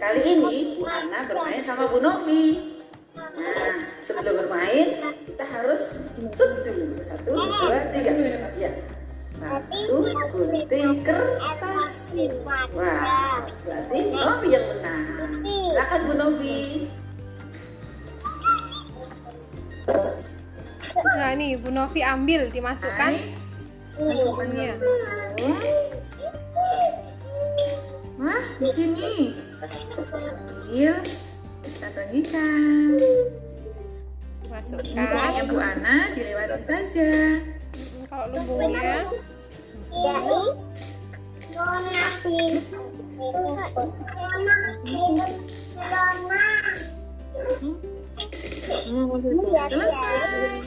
Kali 0.00 0.20
ini 0.24 0.80
Bu 0.80 0.84
Ana 0.88 1.28
bermain 1.28 1.62
sama 1.62 1.86
Bu 1.86 2.00
Novi. 2.00 2.76
Nah, 3.10 3.74
sebelum 4.00 4.46
bermain 4.46 4.86
kita 5.26 5.44
harus 5.44 5.98
sut 6.32 6.50
dulu. 6.64 6.96
Satu, 7.04 7.36
dua, 7.36 7.78
tiga. 7.92 8.12
Ya. 8.56 8.70
Satu, 9.40 10.04
gunting 10.36 11.00
kertas. 11.00 12.12
Wah, 12.76 13.40
berarti 13.64 13.98
Novi 14.12 14.48
yang 14.52 14.66
menang. 14.68 15.04
Silakan 15.40 16.00
Bu 16.04 16.12
Novi. 16.12 16.58
Nah, 21.16 21.32
nih 21.40 21.56
Bu 21.56 21.72
Novi 21.72 22.00
ambil 22.04 22.52
dimasukkan 22.52 23.12
lubangnya. 23.96 24.76
Wah, 28.20 28.44
di 28.60 28.68
sini. 28.76 29.12
Ambil. 29.64 30.94
Kita 31.64 31.88
bagikan. 31.96 32.92
Masukkan. 34.52 35.00
Lumbungnya 35.00 35.42
Bu 35.48 35.56
Ana 35.56 35.96
dilewati 36.12 36.60
saja. 36.60 37.10
Kalau 38.10 38.26
lumbungnya 38.34 39.00
Selesai. 49.70 50.66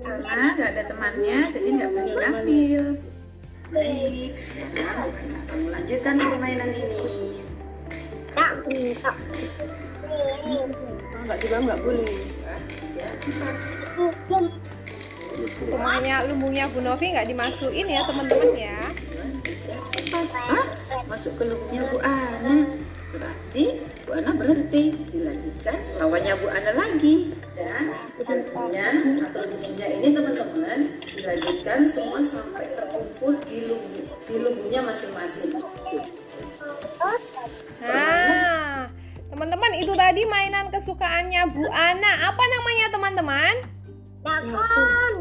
Karena 0.00 0.46
nggak 0.56 0.70
ada 0.74 0.82
temannya, 0.90 1.38
jadi 1.52 1.68
nggak 1.76 1.90
boleh 1.92 2.14
diambil. 2.14 2.84
Baik, 3.70 4.32
sekarang 4.34 5.14
lanjutkan 5.70 6.14
permainan 6.18 6.70
ini. 6.74 7.02
Nggak 11.20 11.38
juga 11.38 11.56
nggak 11.62 11.80
boleh. 11.84 12.16
Lumbungnya 15.40 16.16
lumbungnya 16.28 16.64
Bu 16.70 16.80
Novi 16.84 17.06
nggak 17.12 17.28
dimasukin 17.28 17.86
ya 17.88 18.00
teman-teman 18.04 18.52
ya. 18.56 18.78
Hah? 20.30 20.66
Masuk 21.06 21.38
ke 21.38 21.44
lubangnya 21.46 21.82
Bu 21.90 21.98
Ana. 22.02 22.56
Berarti 23.10 23.64
Bu 24.06 24.10
Ana 24.14 24.30
berhenti. 24.34 24.94
Dilanjutkan 25.10 25.76
lawannya 25.98 26.34
Bu 26.38 26.46
Ana 26.50 26.72
lagi. 26.74 27.34
Dan 27.54 27.92
bukunya 28.16 28.88
atau 29.20 29.42
bijinya 29.52 29.86
ini 29.90 30.16
teman-teman 30.16 30.78
dilanjutkan 31.04 31.84
semua 31.84 32.24
sampai 32.24 32.64
terkumpul 32.72 33.36
di 33.44 33.68
lubung 33.68 34.06
di 34.24 34.34
lubungnya 34.40 34.80
masing-masing. 34.80 35.60
Nah, 37.84 38.88
teman-teman 39.28 39.72
itu 39.76 39.92
tadi 39.92 40.22
mainan 40.24 40.72
kesukaannya 40.72 41.42
Bu 41.52 41.64
Ana. 41.68 42.32
Apa 42.32 42.44
namanya 42.48 42.86
teman-teman? 42.94 43.54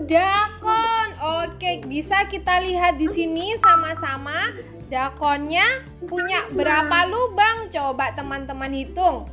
Dakon. 0.10 1.08
Oke, 1.20 1.88
bisa 1.88 2.28
kita 2.28 2.60
lihat 2.60 3.00
di 3.00 3.08
sini 3.08 3.56
sama-sama. 3.64 4.52
Dakonnya 4.92 5.86
punya 6.04 6.44
berapa 6.52 7.08
lubang? 7.08 7.72
Coba 7.72 8.12
teman-teman 8.18 8.76
hitung. 8.76 9.32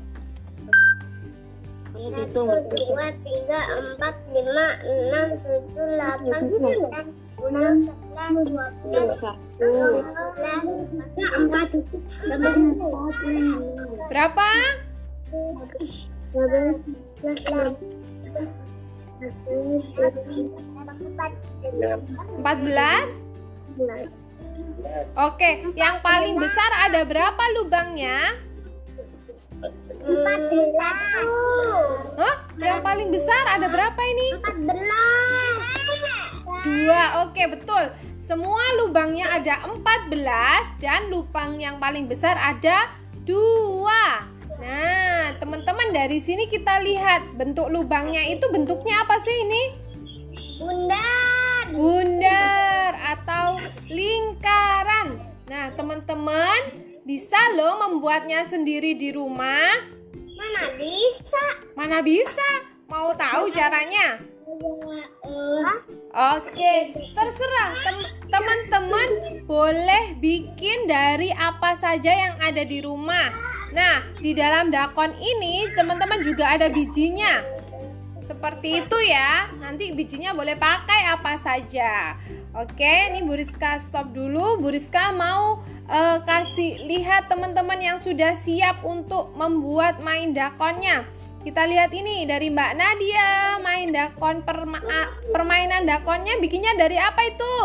Dua, 1.96 3.09
tiga, 3.24 3.61
empat, 3.72 4.14
lima, 4.37 4.66
enam, 4.85 5.26
tujuh, 5.40 5.81
delapan, 5.81 6.40
sembilan, 6.44 6.76
enam, 7.40 7.74
sebelas, 7.88 8.31
dua 8.44 8.66
belas, 10.37 10.62
empat, 11.40 11.66
tujuh, 11.72 12.00
delapan, 12.29 12.76
Berapa? 14.12 14.48
Ya, 21.76 21.96
14? 21.96 23.24
Oke, 25.16 25.50
yang 25.76 26.00
paling 26.05 26.37
besar 26.37 26.70
ada 26.85 27.00
berapa 27.05 27.42
lubangnya? 27.57 28.37
Empat 30.07 30.40
belas. 30.52 31.29
Hah? 32.20 32.37
Yang 32.61 32.81
paling 32.85 33.09
besar 33.09 33.42
ada 33.57 33.66
berapa 33.72 34.00
ini? 34.05 34.29
Empat 34.37 34.57
belas. 34.64 35.57
Dua, 36.66 37.02
oke 37.24 37.42
betul. 37.57 37.85
Semua 38.20 38.62
lubangnya 38.83 39.31
ada 39.38 39.70
14 39.70 40.83
dan 40.83 41.14
lubang 41.14 41.62
yang 41.62 41.79
paling 41.79 42.11
besar 42.11 42.35
ada 42.35 42.90
dua. 43.22 44.36
Nah, 44.66 45.38
teman-teman 45.38 45.94
dari 45.94 46.18
sini 46.18 46.50
kita 46.50 46.83
lihat 46.83 47.38
bentuk 47.38 47.70
lubangnya 47.70 48.26
itu 48.26 48.50
bentuknya 48.50 48.98
apa 49.07 49.14
sih 49.22 49.37
ini? 49.46 49.62
Bundar. 50.59 51.62
Bundar 51.70 52.90
atau 53.14 53.62
lingkaran. 53.87 55.22
Nah, 55.46 55.70
teman-teman 55.79 56.59
bisa 57.07 57.38
loh 57.55 57.79
membuatnya 57.87 58.42
sendiri 58.42 58.98
di 58.98 59.14
rumah. 59.14 59.87
Mana 60.35 60.74
bisa? 60.74 61.44
Mana 61.79 61.98
bisa? 62.02 62.50
Mau 62.90 63.14
tahu 63.14 63.46
caranya? 63.55 64.18
Oke, 66.16 66.74
terserah 67.14 67.70
Tem- 67.70 68.14
teman-teman 68.35 69.09
boleh 69.46 70.18
bikin 70.18 70.90
dari 70.90 71.31
apa 71.31 71.79
saja 71.79 72.11
yang 72.11 72.35
ada 72.42 72.66
di 72.66 72.83
rumah. 72.83 73.55
Nah, 73.74 74.02
di 74.18 74.35
dalam 74.37 74.70
dakon 74.70 75.14
ini 75.18 75.66
teman-teman 75.74 76.22
juga 76.22 76.55
ada 76.55 76.70
bijinya. 76.70 77.42
Seperti 78.22 78.83
itu 78.83 78.98
ya. 79.07 79.50
Nanti 79.62 79.94
bijinya 79.94 80.35
boleh 80.35 80.59
pakai 80.59 81.14
apa 81.14 81.38
saja. 81.38 82.18
Oke, 82.57 83.14
ini 83.14 83.22
Bu 83.22 83.38
Rizka 83.38 83.79
stop 83.79 84.11
dulu. 84.11 84.59
Bu 84.59 84.74
Rizka 84.74 85.14
mau 85.14 85.62
eh, 85.87 86.18
kasih 86.26 86.83
lihat 86.90 87.31
teman-teman 87.31 87.79
yang 87.79 87.98
sudah 88.02 88.35
siap 88.35 88.83
untuk 88.83 89.31
membuat 89.38 90.02
main 90.02 90.35
dakonnya. 90.35 91.07
Kita 91.46 91.62
lihat 91.62 91.94
ini 91.94 92.26
dari 92.26 92.50
Mbak 92.50 92.72
Nadia, 92.74 93.62
main 93.62 93.94
dakon 93.94 94.42
perma- 94.42 94.83
permainan 95.31 95.87
dakonnya 95.87 96.42
bikinnya 96.42 96.74
dari 96.74 96.98
apa 96.98 97.22
itu? 97.22 97.57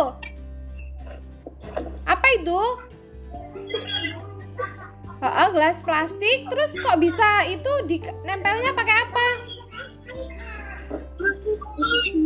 Apa 2.06 2.28
itu? 2.38 2.62
Oh, 5.22 5.50
gelas 5.54 5.86
plastik. 5.86 6.50
Terus 6.50 6.72
kok 6.82 6.98
bisa 6.98 7.46
itu 7.46 7.72
di 7.86 8.02
nempelnya 8.26 8.74
pakai 8.74 8.96
apa? 9.06 9.28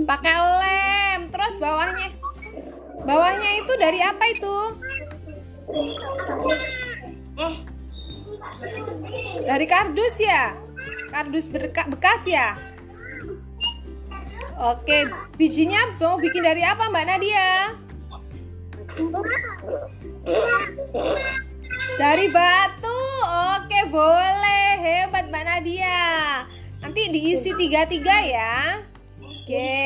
Pakai 0.08 0.36
lem. 0.40 1.20
Terus 1.28 1.60
bawahnya 1.60 2.08
bawahnya 3.04 3.52
itu 3.60 3.74
dari 3.76 4.00
apa 4.00 4.24
itu? 4.32 4.56
Dari 9.44 9.66
kardus 9.68 10.16
ya? 10.24 10.56
Kardus 11.12 11.52
berka- 11.52 11.92
bekas 11.92 12.24
ya? 12.24 12.56
Oke, 14.56 15.04
bijinya 15.36 16.00
mau 16.00 16.16
bikin 16.16 16.40
dari 16.40 16.64
apa 16.64 16.88
Mbak 16.88 17.06
Nadia? 17.12 17.76
Dari 21.96 22.28
batu. 22.30 23.02
Oke, 23.60 23.80
boleh. 23.88 24.68
Hebat 24.80 25.32
Mbak 25.32 25.44
Nadia. 25.44 26.44
Nanti 26.84 27.10
diisi 27.10 27.52
tiga-tiga 27.56 28.16
ya. 28.22 28.80
Oke. 29.20 29.82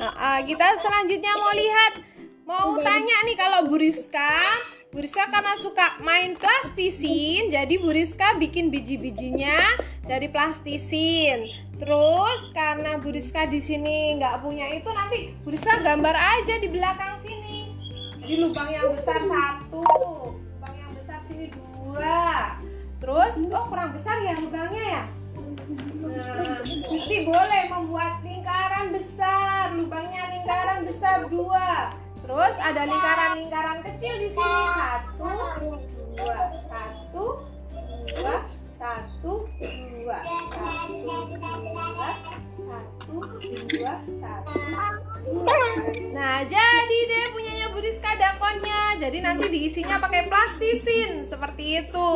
Ah, 0.00 0.14
ah, 0.16 0.38
kita 0.42 0.66
selanjutnya 0.78 1.32
mau 1.38 1.52
lihat 1.54 1.92
mau 2.46 2.78
tanya 2.78 3.26
nih 3.26 3.34
kalau 3.34 3.66
Bu 3.66 3.74
Rizka 3.74 4.38
Bu 4.94 5.02
Rizka 5.02 5.26
karena 5.26 5.58
suka 5.58 5.98
main 5.98 6.38
plastisin 6.38 7.50
jadi 7.50 7.74
Bu 7.82 7.90
Rizka 7.90 8.38
bikin 8.38 8.70
biji-bijinya 8.70 9.82
dari 10.06 10.30
plastisin 10.30 11.50
terus 11.82 12.54
karena 12.54 13.02
Bu 13.02 13.10
Rizka 13.10 13.50
di 13.50 13.58
sini 13.58 14.14
nggak 14.22 14.46
punya 14.46 14.70
itu 14.78 14.86
nanti 14.94 15.34
Bu 15.42 15.50
Rizka 15.50 15.82
gambar 15.82 16.14
aja 16.14 16.54
di 16.62 16.68
belakang 16.70 17.18
sini 17.26 17.55
jadi 18.26 18.42
lubang 18.42 18.70
yang 18.74 18.90
besar 18.90 19.22
satu 19.22 19.86
lubang 19.86 20.74
yang 20.74 20.90
besar 20.98 21.22
sini 21.30 21.46
dua 21.54 22.58
terus 22.98 23.38
oh 23.54 23.64
kurang 23.70 23.94
besar 23.94 24.18
ya 24.18 24.34
lubangnya 24.42 24.82
ya 24.82 25.04
Nah, 26.06 26.62
nanti 26.62 27.26
boleh 27.26 27.62
membuat 27.68 28.22
lingkaran 28.22 28.94
besar, 28.94 29.74
lubangnya 29.74 30.38
lingkaran 30.38 30.86
besar 30.86 31.26
dua. 31.26 31.90
Terus 32.22 32.54
ada 32.62 32.86
lingkaran-lingkaran 32.86 33.78
kecil 33.82 34.14
di 34.22 34.28
sini 34.30 34.62
satu, 34.78 35.26
dua, 36.14 36.36
satu, 36.70 37.24
dua, 38.06 38.36
satu, 38.78 39.34
dua, 39.98 40.18
satu, 40.22 41.02
dua, 41.10 41.28
satu, 42.70 43.18
dua, 43.74 43.92
satu. 44.22 45.05
Nah, 46.14 46.46
jadi 46.46 46.98
deh 47.10 47.26
punyanya 47.34 47.66
Bu 47.74 47.82
Rizka 47.82 48.14
dakonnya. 48.14 48.94
Jadi 49.02 49.18
nanti 49.20 49.46
diisinya 49.50 49.98
pakai 49.98 50.30
plastisin 50.30 51.26
seperti 51.26 51.82
itu. 51.82 52.12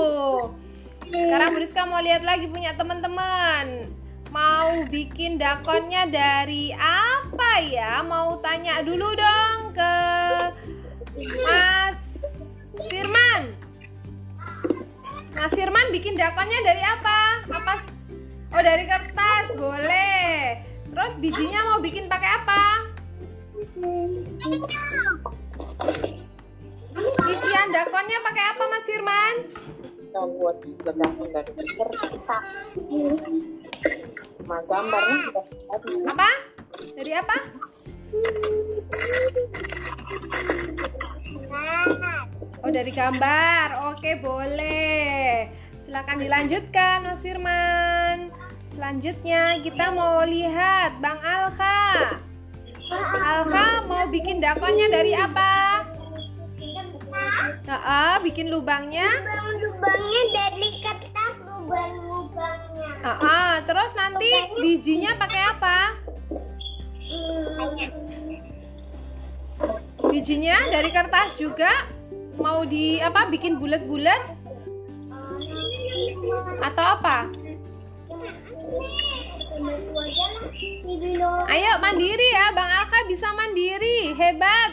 Sekarang 1.11 1.53
Bu 1.53 1.59
Rizka 1.59 1.85
mau 1.91 1.99
lihat 1.99 2.23
lagi 2.23 2.47
punya 2.47 2.73
teman-teman. 2.79 3.91
Mau 4.31 4.87
bikin 4.87 5.43
dakonnya 5.43 6.07
dari 6.07 6.71
apa 6.79 7.59
ya? 7.67 8.07
Mau 8.07 8.39
tanya 8.39 8.79
dulu 8.87 9.11
dong 9.19 9.75
ke 9.75 9.95
Mas 11.43 11.99
Firman. 12.87 13.59
Mas 15.35 15.51
Firman 15.51 15.91
bikin 15.91 16.15
dakonnya 16.15 16.63
dari 16.63 16.83
apa? 16.87 17.43
Apa? 17.51 17.75
Oh, 18.55 18.63
dari 18.63 18.87
kertas. 18.87 19.59
Boleh. 19.59 20.63
Terus 20.91 21.19
bijinya 21.19 21.75
mau 21.75 21.79
bikin 21.83 22.07
pakai 22.07 22.31
apa? 22.43 22.63
Isian 27.29 27.69
dakonnya 27.77 28.19
pakai 28.25 28.45
apa 28.57 28.65
Mas 28.73 28.89
Firman? 28.89 29.35
kita 30.11 30.27
buat 30.27 30.59
bedah 30.83 31.13
dari 31.13 31.53
kertas 31.55 32.75
sama 34.43 34.59
gambarnya 34.67 35.17
sudah 35.23 35.45
Apa? 36.11 36.31
Dari 36.99 37.13
apa? 37.15 37.37
Oh, 42.67 42.71
dari 42.75 42.91
gambar. 42.91 43.95
Oke, 43.95 44.19
boleh. 44.19 45.47
Silakan 45.87 46.19
dilanjutkan, 46.19 47.07
Mas 47.07 47.23
Firman. 47.23 48.35
Selanjutnya 48.75 49.63
kita 49.63 49.95
mau 49.95 50.27
lihat 50.27 50.99
Bang 50.99 51.23
Alka. 51.23 52.19
Alka 52.91 53.87
mau 53.87 54.05
bikin 54.11 54.43
dakonnya 54.43 54.91
dari 54.91 55.15
apa? 55.15 55.87
Nah, 57.71 58.19
bikin 58.19 58.51
lubangnya. 58.51 59.07
Lubang-lubangnya 59.07 60.23
dari 60.35 60.69
kertas 60.83 61.35
lubang-lubangnya. 61.47 62.91
Ah, 63.07 63.19
ah, 63.23 63.53
terus 63.63 63.95
nanti 63.95 64.31
bijinya 64.59 65.15
pakai 65.15 65.43
apa? 65.55 65.79
Bijinya 70.11 70.57
dari 70.75 70.91
kertas 70.91 71.39
juga 71.39 71.71
mau 72.43 72.67
di 72.67 72.99
apa? 72.99 73.31
Bikin 73.31 73.63
bulat-bulat 73.63 74.23
atau 76.67 76.87
apa? 76.99 77.31
Ayo 81.51 81.71
mandiri 81.85 82.29
ya, 82.33 82.53
Bang 82.57 82.71
Alka 82.81 82.99
bisa 83.09 83.29
mandiri, 83.37 84.17
hebat. 84.17 84.73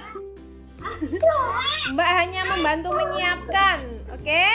Mbak 1.91 2.11
hanya 2.23 2.41
membantu 2.55 2.95
menyiapkan, 2.95 3.79
oke? 4.15 4.45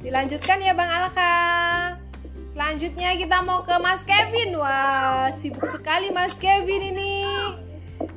Dilanjutkan 0.00 0.58
ya 0.64 0.72
Bang 0.72 0.88
Alka. 0.88 1.36
Selanjutnya 2.54 3.14
kita 3.14 3.38
mau 3.44 3.62
ke 3.62 3.74
Mas 3.78 4.02
Kevin. 4.02 4.58
Wah, 4.58 5.30
sibuk 5.36 5.68
sekali 5.68 6.10
Mas 6.10 6.34
Kevin 6.40 6.96
ini. 6.96 7.22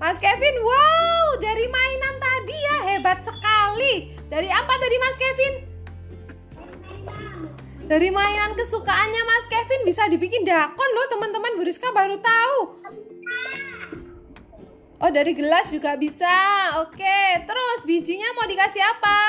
Mas 0.02 0.18
Kevin, 0.18 0.56
wow, 0.66 1.38
dari 1.38 1.66
mainan 1.70 2.16
tadi 2.18 2.58
ya 2.58 2.78
hebat 2.90 3.20
sekali. 3.22 4.18
Dari 4.30 4.50
apa 4.50 4.74
tadi 4.82 4.96
Mas 4.98 5.18
Kevin? 5.18 5.71
Dari 7.92 8.08
mainan 8.08 8.56
kesukaannya 8.56 9.24
Mas 9.28 9.52
Kevin 9.52 9.84
bisa 9.84 10.08
dibikin 10.08 10.48
dakon 10.48 10.90
loh 10.96 11.12
teman-teman. 11.12 11.60
Buriska 11.60 11.92
baru 11.92 12.16
tahu. 12.24 12.80
Oh 15.04 15.12
dari 15.12 15.36
gelas 15.36 15.68
juga 15.68 16.00
bisa. 16.00 16.32
Oke, 16.88 17.44
terus 17.44 17.84
bijinya 17.84 18.32
mau 18.40 18.48
dikasih 18.48 18.80
apa? 18.80 19.20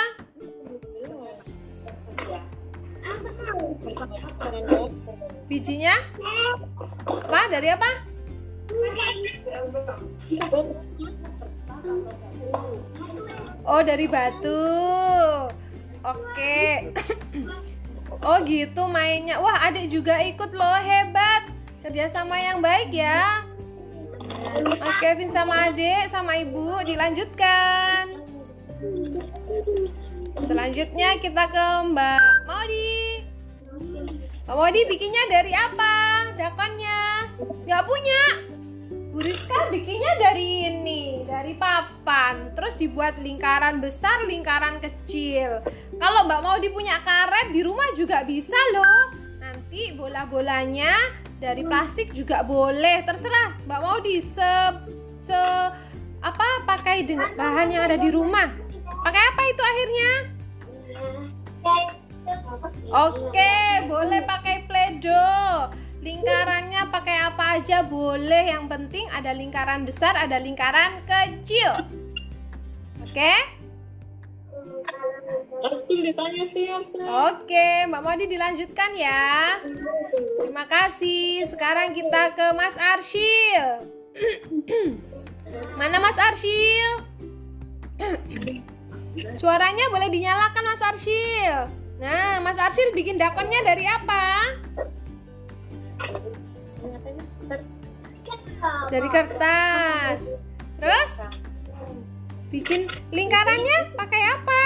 Bijinya? 5.50 5.98
Apa? 7.02 7.40
Dari 7.50 7.66
apa? 7.66 7.90
Oh, 13.66 13.82
dari 13.82 14.06
batu. 14.06 14.62
Oke. 16.06 16.94
Oh, 18.22 18.38
gitu 18.46 18.86
mainnya. 18.86 19.42
Wah, 19.42 19.66
adik 19.66 19.90
juga 19.90 20.22
ikut 20.22 20.54
loh, 20.54 20.78
hebat. 20.78 21.50
Kerjasama 21.82 22.38
yang 22.38 22.62
baik 22.62 22.94
ya. 22.94 23.42
Mas 24.78 24.96
Kevin 25.02 25.30
sama 25.34 25.70
adik 25.70 26.06
sama 26.06 26.38
ibu 26.38 26.78
dilanjutkan. 26.86 28.22
Selanjutnya 30.38 31.18
kita 31.18 31.44
ke 31.50 31.66
Mbak 31.90 32.22
Maudi. 32.46 33.26
Mbak 34.46 34.54
Maudi 34.54 34.80
bikinnya 34.86 35.24
dari 35.26 35.52
apa? 35.54 35.94
Dakonnya? 36.38 37.26
Gak 37.66 37.82
punya. 37.86 38.51
Bu 39.12 39.20
Rizka 39.20 39.68
bikinnya 39.68 40.16
dari 40.16 40.72
ini, 40.72 41.20
dari 41.28 41.52
papan. 41.60 42.56
Terus 42.56 42.80
dibuat 42.80 43.20
lingkaran 43.20 43.76
besar, 43.84 44.24
lingkaran 44.24 44.80
kecil. 44.80 45.60
Kalau 46.00 46.24
Mbak 46.24 46.40
Maudi 46.40 46.72
punya 46.72 46.96
karet 47.04 47.52
di 47.52 47.60
rumah 47.60 47.92
juga 47.92 48.24
bisa 48.24 48.56
loh. 48.72 49.12
Nanti 49.36 49.92
bola-bolanya 49.92 50.96
dari 51.36 51.60
plastik 51.60 52.16
juga 52.16 52.40
boleh, 52.40 53.04
terserah 53.04 53.52
Mbak 53.68 53.80
Maudi 53.84 54.16
se 54.24 54.52
se 55.20 55.36
apa 56.24 56.64
pakai 56.64 57.04
dengan 57.04 57.36
bahan 57.36 57.68
yang 57.68 57.92
ada 57.92 58.00
di 58.00 58.08
rumah. 58.08 58.48
Pakai 59.04 59.22
apa 59.28 59.42
itu 59.44 59.60
akhirnya? 59.60 60.10
Oke, 62.96 63.52
boleh 63.92 64.20
pakai 64.24 64.64
pledo. 64.64 65.28
Lingkarannya 66.02 66.90
pakai 66.90 67.16
apa 67.30 67.62
aja 67.62 67.86
boleh, 67.86 68.50
yang 68.50 68.66
penting 68.66 69.06
ada 69.14 69.30
lingkaran 69.30 69.86
besar, 69.86 70.18
ada 70.18 70.34
lingkaran 70.42 70.98
kecil. 71.06 71.70
Oke? 72.98 73.62
Arsil 75.62 76.02
ditanya 76.02 76.42
sih. 76.42 76.66
Oke, 77.06 77.86
Mbak 77.86 78.02
Modi 78.02 78.26
dilanjutkan 78.26 78.98
ya. 78.98 79.62
Terima 80.42 80.66
kasih. 80.66 81.46
Sekarang 81.46 81.94
kita 81.94 82.34
ke 82.34 82.46
Mas 82.50 82.74
Arsyil. 82.74 83.86
Mana 85.78 86.02
Mas 86.02 86.18
Arsyil? 86.18 87.06
Suaranya 89.40 89.86
boleh 89.94 90.10
dinyalakan 90.10 90.66
Mas 90.66 90.82
Arsyil. 90.82 91.70
Nah, 92.02 92.42
Mas 92.42 92.58
Arsyil 92.58 92.90
bikin 92.90 93.22
dakonnya 93.22 93.62
dari 93.62 93.86
apa? 93.86 94.50
Dari 98.90 99.08
kertas. 99.10 100.20
Terus 100.78 101.10
bikin 102.52 102.86
lingkarannya 103.10 103.96
pakai 103.96 104.22
apa? 104.22 104.62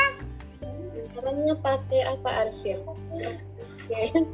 Lingkarannya 0.97 1.55
pakai 1.63 2.01
apa 2.05 2.31
Arsil? 2.45 2.85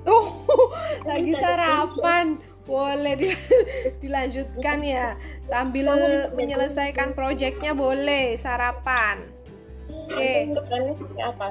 Oh, 0.08 0.26
lagi 1.10 1.32
sarapan. 1.36 2.40
Boleh 2.62 3.18
di, 3.18 3.28
dilanjutkan 4.02 4.78
ya. 4.86 5.18
Sambil 5.50 5.90
menyelesaikan 6.32 7.12
proyeknya 7.12 7.74
boleh 7.74 8.38
sarapan. 8.38 9.26
Oke. 9.90 10.48
Lingkarannya 10.48 10.94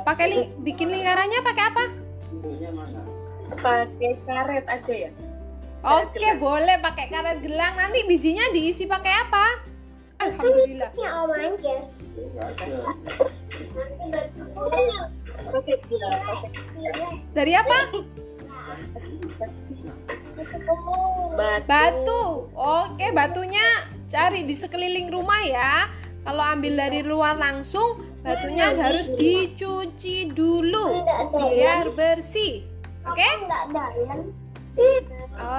pakai 0.08 0.26
ling 0.32 0.46
bikin 0.64 0.88
lingkarannya 0.90 1.40
pakai 1.44 1.66
apa? 1.72 1.86
pakai 3.60 4.12
karet 4.26 4.66
aja 4.72 4.94
ya. 5.08 5.12
Oke, 5.82 6.38
boleh 6.38 6.78
pakai 6.78 7.10
karet 7.10 7.42
gelang. 7.42 7.74
Nanti 7.74 8.06
bijinya 8.06 8.54
diisi 8.54 8.86
pakai 8.86 9.14
apa? 9.26 9.46
Alhamdulillah. 10.22 10.94
Om 10.94 11.32
aja. 11.34 11.76
Pakai 15.50 15.76
Dari 17.34 17.54
apa? 17.58 17.78
batu. 17.82 18.00
Batu. 21.66 22.24
Oke, 22.54 23.08
batunya 23.10 23.66
cari 24.14 24.46
di 24.46 24.54
sekeliling 24.54 25.10
rumah 25.10 25.42
ya. 25.42 25.90
Kalau 26.22 26.46
ambil 26.46 26.78
dari 26.78 27.02
luar 27.02 27.42
langsung, 27.42 28.06
batunya 28.22 28.78
harus 28.78 29.10
dicuci 29.18 30.30
dulu 30.30 31.02
biar 31.34 31.90
bersih. 31.98 32.62
Oke? 33.02 33.30
Dalam. 33.50 34.30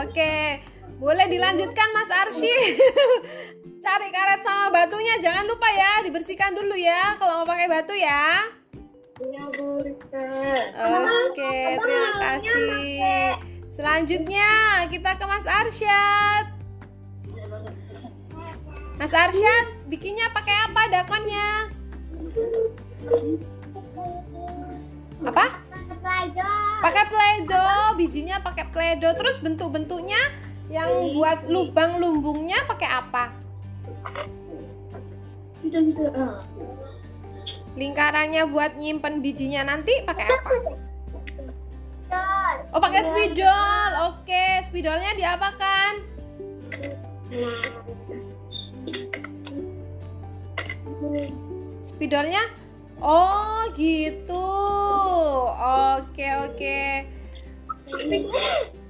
Oke. 0.03 0.63
Boleh 1.03 1.27
dilanjutkan 1.27 1.89
Mas 1.91 2.11
Arsy. 2.11 2.47
Cari 3.85 4.09
karet 4.15 4.47
sama 4.47 4.71
batunya 4.71 5.19
jangan 5.19 5.43
lupa 5.43 5.67
ya, 5.67 6.07
dibersihkan 6.07 6.55
dulu 6.55 6.79
ya 6.79 7.19
kalau 7.19 7.43
mau 7.43 7.47
pakai 7.51 7.67
batu 7.67 7.91
ya. 7.91 8.47
Ya 9.19 9.45
Bu 9.59 9.83
Rika. 9.83 10.27
Oke, 11.31 11.79
terima 11.83 12.11
kasih. 12.19 13.35
Selanjutnya 13.75 14.51
kita 14.87 15.19
ke 15.19 15.25
Mas 15.27 15.47
Arsyad. 15.47 16.47
Mas 18.99 19.11
Arsyad, 19.11 19.67
bikinnya 19.91 20.31
pakai 20.31 20.55
apa 20.71 20.83
dakonnya? 20.87 21.51
Apa? 25.27 25.47
Pakai 25.51 25.97
play-doh, 25.99 26.75
pakai 26.83 27.05
play-doh. 27.11 27.85
Terus 28.73 29.37
bentuk-bentuknya 29.39 30.19
yang 30.73 31.13
buat 31.13 31.47
lubang 31.47 32.01
lumbungnya 32.01 32.65
pakai 32.65 32.89
apa? 32.89 33.25
Lingkarannya 37.77 38.49
buat 38.49 38.77
nyimpen 38.81 39.21
bijinya 39.21 39.69
nanti 39.69 40.01
pakai 40.05 40.27
apa? 40.27 40.51
Oh, 42.73 42.81
pakai 42.81 43.05
spidol. 43.05 43.91
Oke, 44.13 44.65
spidolnya 44.65 45.13
diapakan? 45.17 45.93
Spidolnya? 51.85 52.45
Oh, 53.01 53.69
gitu. 53.77 54.49
Oke, 56.01 56.29
oke. 56.49 56.81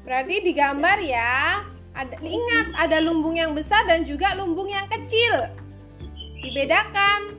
Berarti 0.02 0.34
digambar 0.42 0.98
ya. 1.02 1.64
Ada 1.92 2.16
ingat 2.24 2.66
ada 2.76 2.98
lumbung 3.04 3.36
yang 3.36 3.52
besar 3.52 3.84
dan 3.84 4.08
juga 4.08 4.32
lumbung 4.32 4.68
yang 4.68 4.88
kecil. 4.88 5.52
Dibedakan. 6.40 7.36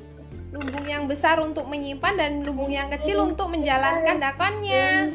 Lumbung 0.53 0.85
yang 0.85 1.03
besar 1.09 1.41
untuk 1.41 1.65
menyimpan 1.65 2.13
dan 2.13 2.31
lumbung 2.45 2.69
yang 2.69 2.85
kecil 2.93 3.25
untuk 3.25 3.49
menjalankan 3.49 4.21
dakonnya. 4.21 5.09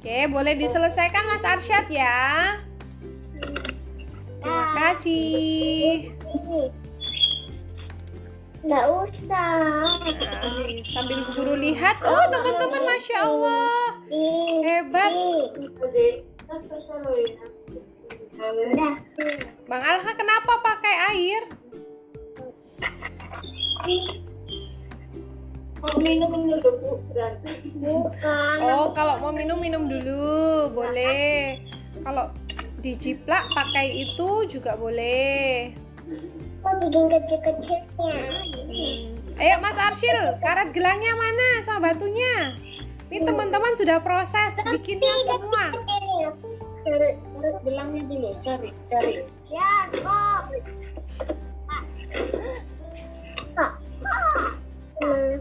Oke, 0.00 0.24
boleh 0.32 0.56
diselesaikan 0.56 1.28
Mas 1.28 1.44
Arsyad 1.44 1.84
ya. 1.92 2.56
Terima 4.40 4.64
kasih. 4.80 6.16
Enggak 8.58 8.84
usah. 8.90 9.86
Nah, 9.86 10.82
sambil 10.82 11.20
guru 11.30 11.54
lihat, 11.58 12.02
oh 12.02 12.24
teman-teman, 12.26 12.82
masya 12.82 13.18
Allah, 13.22 14.02
hebat. 14.66 15.12
Bang 19.68 19.82
Alha 19.82 20.12
kenapa 20.14 20.52
pakai 20.62 20.94
air? 21.14 21.42
minum 26.02 26.30
dulu 26.30 26.70
Bu. 26.78 26.92
Bukan. 27.78 28.56
Oh, 28.66 28.90
kalau 28.90 29.18
mau 29.22 29.30
minum 29.30 29.58
minum 29.58 29.86
dulu, 29.86 30.70
boleh. 30.74 31.62
Kalau 32.02 32.30
diciplak 32.82 33.50
pakai 33.54 34.06
itu 34.06 34.46
juga 34.46 34.78
boleh. 34.78 35.74
Kok 36.58 36.74
bikin 36.82 37.06
kecil-kecilnya? 37.06 38.16
Hmm. 38.48 39.38
Ayo 39.38 39.54
Mas 39.62 39.78
Arsyil, 39.78 40.18
karet 40.42 40.74
gelangnya 40.74 41.14
mana 41.14 41.48
sama 41.62 41.94
batunya? 41.94 42.58
Ini 43.08 43.24
teman-teman 43.24 43.72
sudah 43.78 44.02
proses 44.02 44.58
bikinnya 44.66 45.14
semua. 45.30 45.72
Kecilnya. 45.72 46.28
Cari 46.82 47.08
cari 47.16 47.50
gelangnya 47.62 48.02
dulu, 48.04 48.30
cari 48.42 48.70
cari. 48.84 49.14
Ya, 49.48 49.72
kok. 49.94 50.42
Kok. 53.54 53.72
Hmm. 54.98 55.34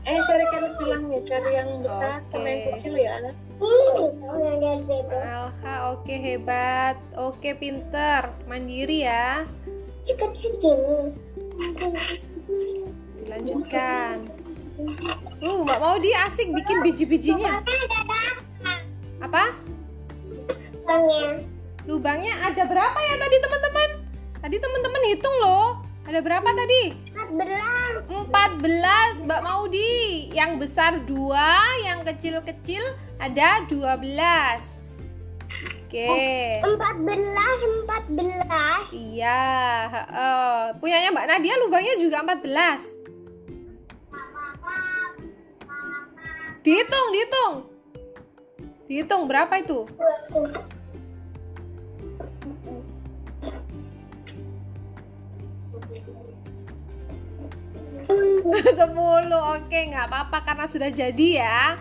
Eh 0.00 0.16
cari 0.24 0.44
karet 0.48 0.72
gelangnya, 0.80 1.18
cari 1.28 1.50
yang 1.60 1.70
besar 1.84 2.24
sama 2.24 2.46
yang 2.48 2.62
Oke. 2.64 2.68
kecil 2.72 2.94
ya. 2.96 3.14
Ini 3.60 4.06
tuh 4.16 4.36
yang 4.40 4.56
dari 4.56 4.82
bebek. 4.88 5.20
Alha, 5.20 5.74
oke 5.92 6.14
hebat. 6.16 6.96
Oke, 7.20 7.52
pinter. 7.52 8.32
Mandiri 8.48 9.04
ya. 9.04 9.44
Kecil-kecil 10.00 10.52
gini. 10.56 11.00
Lanjutkan. 13.28 14.16
Uh, 15.44 15.60
Mbak 15.60 15.78
Maudi 15.78 16.10
asik 16.16 16.48
bikin 16.56 16.80
biji-bijinya. 16.80 17.60
Apa? 19.20 19.52
Tanya. 20.88 21.44
Lubangnya 21.84 22.32
ada 22.48 22.64
berapa 22.64 22.96
ya 22.96 23.14
tadi 23.20 23.36
teman-teman? 23.44 23.90
Tadi 24.40 24.56
teman-teman 24.56 25.02
hitung 25.12 25.36
loh. 25.44 25.84
Ada 26.08 26.24
berapa 26.24 26.48
tadi? 26.48 26.96
14. 27.12 28.08
14 28.08 29.28
Mbak 29.28 29.40
Maudi. 29.44 30.32
Yang 30.32 30.52
besar 30.64 30.96
dua, 31.04 31.60
yang 31.84 32.00
kecil-kecil 32.08 32.82
ada 33.20 33.68
12. 33.68 34.79
Oke. 35.90 36.06
14, 36.62 36.78
14. 38.14 38.94
Iya, 38.94 39.42
heeh. 39.90 40.78
punyanya 40.78 41.10
Mbak 41.10 41.26
Nadia 41.26 41.58
lubangnya 41.58 41.98
juga 41.98 42.22
14. 42.22 42.86
Dihitung, 46.62 47.06
dihitung. 47.10 47.54
Dihitung 48.86 49.26
berapa 49.26 49.50
itu? 49.58 49.90
Sepuluh, 58.78 59.42
oke 59.58 59.78
nggak 59.90 60.06
apa-apa 60.06 60.38
karena 60.46 60.70
sudah 60.70 60.90
jadi 60.94 61.42
ya 61.42 61.74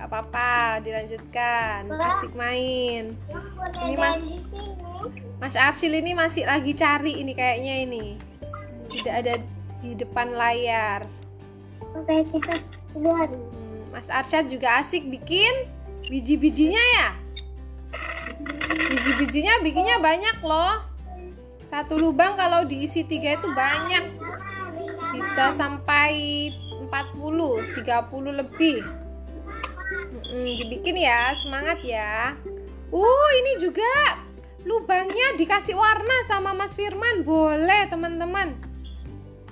nggak 0.00 0.16
apa-apa 0.16 0.80
dilanjutkan 0.80 1.84
asik 1.92 2.32
main. 2.32 3.20
Ini 3.84 4.00
Mas-. 4.00 4.56
Mas 5.36 5.52
Arsil 5.60 5.92
ini 5.92 6.16
masih 6.16 6.48
lagi 6.48 6.72
cari 6.72 7.20
ini 7.20 7.36
kayaknya 7.36 7.84
ini. 7.84 8.16
Tidak 8.88 9.12
ada 9.12 9.36
di 9.84 9.92
depan 9.92 10.32
layar. 10.32 11.04
Oke, 11.92 12.24
kita 12.32 12.64
keluar. 12.96 13.28
Hmm, 13.28 13.92
Mas 13.92 14.08
Arsyad 14.08 14.48
juga 14.48 14.80
asik 14.80 15.04
bikin 15.04 15.68
biji-bijinya 16.08 16.80
ya? 16.96 17.08
Biji-bijinya 18.88 19.60
bikinnya 19.60 20.00
banyak 20.00 20.40
loh. 20.40 20.80
Satu 21.60 22.00
lubang 22.00 22.40
kalau 22.40 22.64
diisi 22.64 23.04
tiga 23.04 23.36
itu 23.36 23.52
banyak. 23.52 24.16
Bisa 25.12 25.52
sampai 25.52 26.48
40 26.88 27.76
30 27.84 28.40
lebih 28.40 28.80
Mm-mm, 30.30 30.54
dibikin 30.62 30.94
ya 30.94 31.34
semangat 31.34 31.82
ya. 31.82 32.38
Uh 32.94 33.30
ini 33.42 33.58
juga 33.58 34.22
lubangnya 34.62 35.34
dikasih 35.34 35.74
warna 35.74 36.16
sama 36.30 36.54
Mas 36.54 36.70
Firman. 36.70 37.26
Boleh 37.26 37.90
teman-teman. 37.90 38.54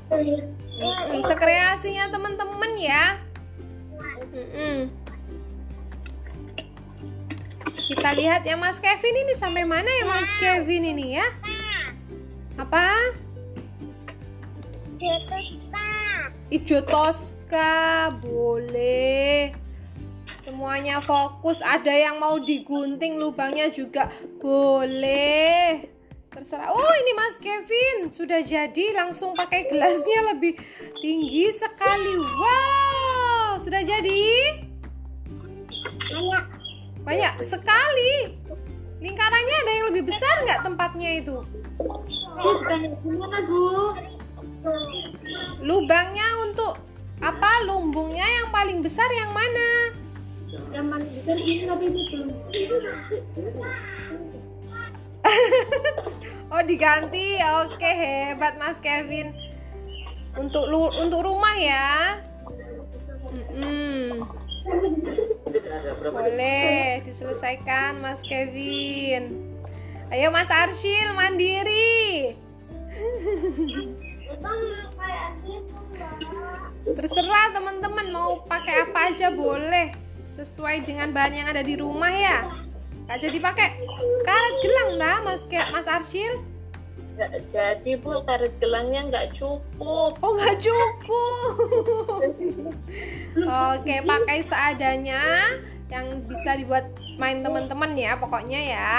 Mm-mm, 0.07 1.20
sekreasinya 1.26 2.14
teman-teman 2.14 2.72
ya. 2.79 3.18
Mm-mm. 4.31 4.95
kita 7.89 8.12
lihat 8.20 8.45
ya 8.45 8.53
Mas 8.53 8.79
Kevin 8.85 9.16
ini 9.24 9.33
sampai 9.33 9.64
mana 9.64 9.89
ya 9.89 10.05
Mas 10.05 10.29
Kevin 10.39 10.93
ini 10.93 11.16
ya? 11.16 11.26
Apa. 12.61 13.16
Ijo 16.53 16.85
Tosca 16.85 18.12
boleh 18.20 19.57
semuanya 20.59 20.99
fokus. 20.99 21.63
Ada 21.63 22.11
yang 22.11 22.19
mau 22.19 22.35
digunting 22.43 23.15
lubangnya 23.15 23.71
juga 23.71 24.11
boleh. 24.43 25.87
Terserah. 26.35 26.75
Oh 26.75 26.93
ini 26.99 27.13
Mas 27.15 27.39
Kevin. 27.39 28.11
Sudah 28.11 28.43
jadi 28.43 28.91
langsung 28.91 29.39
pakai 29.39 29.71
gelasnya 29.71 30.35
lebih 30.35 30.59
tinggi 30.99 31.55
sekali. 31.55 32.15
Wow 32.19 33.63
sudah 33.63 33.87
jadi? 33.87 34.27
Banyak. 36.11 36.45
banyak 37.07 37.35
sekali. 37.47 38.35
Lingkarannya 38.99 39.57
ada 39.63 39.73
yang 39.79 39.87
lebih 39.95 40.11
besar 40.11 40.43
nggak 40.43 40.67
tempatnya 40.67 41.23
itu? 41.23 41.39
Gimana, 43.07 43.39
Bu? 43.47 43.63
lubangnya 45.63 46.27
untuk 46.43 46.83
apa? 47.23 47.63
Lumbungnya 47.63 48.27
yang 48.43 48.51
paling 48.51 48.83
besar 48.83 49.07
yang 49.15 49.31
mana 49.31 49.95
Yang 50.73 50.87
ini 51.43 51.63
tapi 51.67 51.87
itu. 51.93 52.19
Oh 56.49 56.65
diganti, 56.65 57.37
oke 57.45 57.91
hebat 57.93 58.57
Mas 58.57 58.81
Kevin. 58.81 59.37
Untuk 60.41 60.65
lu, 60.73 60.89
untuk 61.05 61.21
rumah 61.29 61.53
ya. 61.61 62.17
Mm-mm. 63.53 64.25
Boleh 66.09 67.05
diselesaikan 67.05 68.01
Mas 68.01 68.25
Kevin. 68.25 69.53
Ayo 70.09 70.33
Mas 70.33 70.49
Arsyil 70.49 71.13
mandiri. 71.13 72.33
Terserah 76.89 77.53
teman-teman 77.53 78.09
mau 78.09 78.41
pakai 78.49 78.89
apa 78.89 79.13
aja 79.13 79.29
boleh 79.29 80.08
sesuai 80.39 80.86
dengan 80.86 81.11
bahan 81.11 81.34
yang 81.34 81.49
ada 81.51 81.61
di 81.61 81.74
rumah 81.74 82.11
ya. 82.11 82.47
Gak 83.11 83.18
jadi 83.20 83.39
pakai 83.41 83.68
karet 84.22 84.55
gelang 84.62 84.91
dah 84.97 85.16
Mas 85.20 85.43
Ke- 85.45 85.70
Mas 85.70 85.91
Arsyil. 85.91 86.45
Nggak 87.18 87.51
jadi 87.51 87.93
bu, 87.99 88.22
karet 88.22 88.55
gelangnya 88.59 89.03
nggak 89.09 89.34
cukup. 89.34 90.14
Oh 90.14 90.30
nggak 90.30 90.62
cukup. 90.62 92.22
Oke 93.74 93.95
pakai 94.05 94.39
seadanya 94.41 95.22
yang 95.89 96.22
bisa 96.22 96.55
dibuat 96.55 96.86
main 97.16 97.43
teman-teman 97.43 97.97
ya 97.97 98.14
pokoknya 98.14 98.61
ya. 98.61 98.95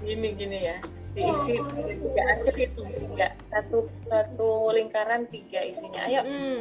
Gini 0.00 0.32
gini 0.32 0.64
ya, 0.64 0.80
diisi 1.12 1.60
tiga 1.60 2.22
asir 2.32 2.56
itu 2.56 2.80
tiga 2.80 3.36
satu 3.44 3.84
satu 4.00 4.72
lingkaran 4.72 5.28
tiga 5.28 5.60
isinya. 5.60 6.00
Ayo, 6.08 6.22
Hmm. 6.24 6.60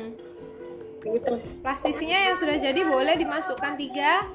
Gitu. 1.03 1.33
Plastisinya 1.63 2.31
yang 2.31 2.35
sudah 2.35 2.57
jadi 2.59 2.81
boleh 2.83 3.15
dimasukkan 3.19 3.73
tiga. 3.79 4.27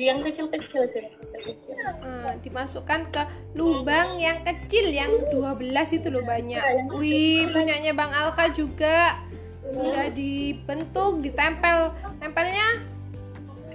Yang 0.00 0.18
kecil-kecil 0.32 0.82
sih, 0.88 1.04
kecil-kecil. 1.12 1.76
Nah, 2.08 2.40
dimasukkan 2.40 3.00
ke 3.12 3.22
lubang 3.52 4.16
yang 4.16 4.40
kecil 4.48 4.88
yang 4.88 5.12
12 5.28 6.00
itu 6.00 6.08
loh 6.08 6.24
banyak. 6.24 6.62
Wih 6.96 7.52
punyanya 7.52 7.92
Bang 7.92 8.08
Alka 8.16 8.48
juga 8.48 9.20
sudah 9.68 10.08
dibentuk, 10.08 11.20
ditempel. 11.20 11.92
Tempelnya 12.16 12.90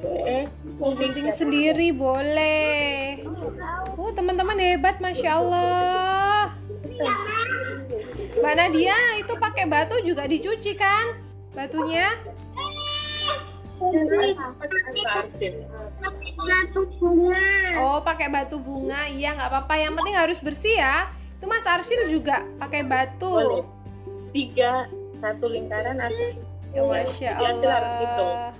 Eh, 0.05 0.45
gunting 0.77 1.31
sendiri 1.31 1.89
boleh. 1.95 3.23
Uh 3.95 4.11
teman-teman 4.13 4.59
hebat, 4.59 4.99
masya 5.01 5.39
Allah. 5.39 6.44
Mbak 8.35 8.53
Nadia 8.55 8.97
itu 9.19 9.33
pakai 9.35 9.65
batu 9.67 9.95
juga 10.03 10.27
dicuci 10.27 10.75
kan? 10.75 11.19
Batunya? 11.55 12.15
Satu 16.45 16.81
bunga. 16.99 17.47
Oh 17.83 17.99
pakai 17.99 18.27
batu 18.31 18.55
bunga, 18.59 19.07
iya 19.11 19.35
nggak 19.35 19.49
apa-apa. 19.51 19.73
Yang 19.79 19.93
penting 19.99 20.15
harus 20.15 20.39
bersih 20.39 20.75
ya. 20.79 21.11
Itu 21.35 21.45
Mas 21.51 21.67
Arsil 21.67 22.07
juga 22.07 22.47
pakai 22.59 22.87
Boleh. 22.87 22.91
batu. 22.91 23.35
Tiga 24.31 24.87
satu 25.15 25.47
lingkaran 25.51 25.99
arsip. 25.99 26.39
Ya 26.75 26.83
masya 26.83 27.39
harus 27.39 27.95
hitung. 28.03 28.35
Allah. 28.35 28.51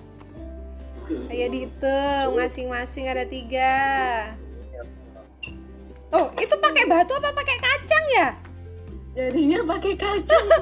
Ayo 1.30 1.46
dihitung, 1.54 2.34
masing-masing 2.34 3.06
ada 3.12 3.28
tiga. 3.30 3.76
Oh 6.14 6.30
itu 6.38 6.56
pakai 6.62 6.84
batu 6.86 7.14
apa 7.18 7.30
pakai 7.34 7.58
kacang 7.58 8.06
ya? 8.14 8.28
Jadinya 9.16 9.60
pakai 9.66 9.94
kacang. 9.98 10.46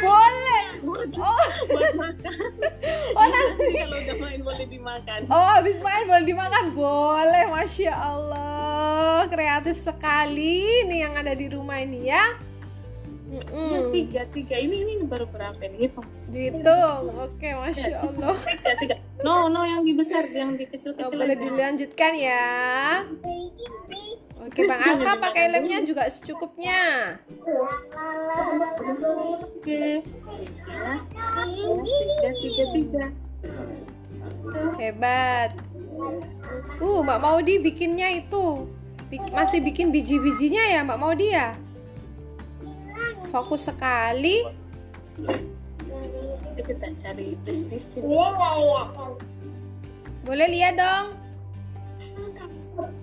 Boleh. 0.00 0.64
buat, 0.80 1.08
Oh, 1.20 1.48
buat 1.68 1.92
makan. 1.96 2.32
oh 3.18 3.26
nanti. 3.28 3.72
Kalau 3.76 3.98
udah 4.00 4.16
main 4.18 4.40
boleh 4.40 4.66
dimakan. 4.66 5.20
Oh 5.28 5.48
habis 5.60 5.78
main 5.80 6.04
boleh 6.08 6.26
dimakan 6.26 6.64
boleh, 6.72 7.44
masya 7.52 7.94
Allah 7.94 9.24
kreatif 9.28 9.78
sekali 9.78 10.84
nih 10.88 10.98
yang 11.06 11.14
ada 11.14 11.32
di 11.36 11.46
rumah 11.52 11.78
ini 11.80 12.10
ya. 12.10 12.24
Ya, 13.40 13.80
Mm-mm. 13.80 13.88
tiga 13.88 14.22
tiga 14.28 14.54
ini 14.54 14.76
ini 14.84 14.94
baru 15.02 15.24
berapa 15.26 15.56
ini? 15.62 15.88
Hitung. 15.88 16.06
Dihitung, 16.28 17.02
oke 17.16 17.48
masya 17.56 17.98
Allah. 18.00 18.36
Tiga 18.36 18.72
tiga. 18.78 18.96
No 19.20 19.48
no 19.48 19.62
yang 19.62 19.82
di 19.82 19.92
besar 19.92 20.28
yang 20.28 20.54
di 20.54 20.64
kecil 20.64 20.92
Oh, 20.92 21.02
kecil 21.02 21.18
boleh 21.18 21.34
dilanjutkan 21.34 22.12
ya. 22.14 22.46
Oke 24.40 24.60
Bang 24.64 24.80
Alfa 24.80 25.12
pakai 25.20 25.44
lemnya 25.48 25.80
juga 25.82 26.04
secukupnya. 26.06 27.16
Oke. 29.50 30.04
Tiga. 30.04 30.92
Tiga 31.80 32.30
tiga 32.32 32.64
tiga. 32.72 33.04
Hebat. 34.76 35.50
Uh, 36.80 37.00
Mbak 37.02 37.18
Maudi 37.20 37.54
bikinnya 37.58 38.08
itu. 38.10 38.64
Bik- 39.10 39.32
masih 39.32 39.58
bikin 39.60 39.90
biji-bijinya 39.90 40.64
ya 40.70 40.80
Mbak 40.80 40.98
Maudi 40.98 41.28
ya? 41.30 41.52
Fokus 43.30 43.70
sekali. 43.70 44.42
Kita 46.60 46.86
cari 46.92 47.34
nggak 47.38 48.54
lihat 48.60 48.88
kan? 48.92 49.12
Boleh 50.26 50.46
lihat 50.52 50.74
dong? 50.76 51.06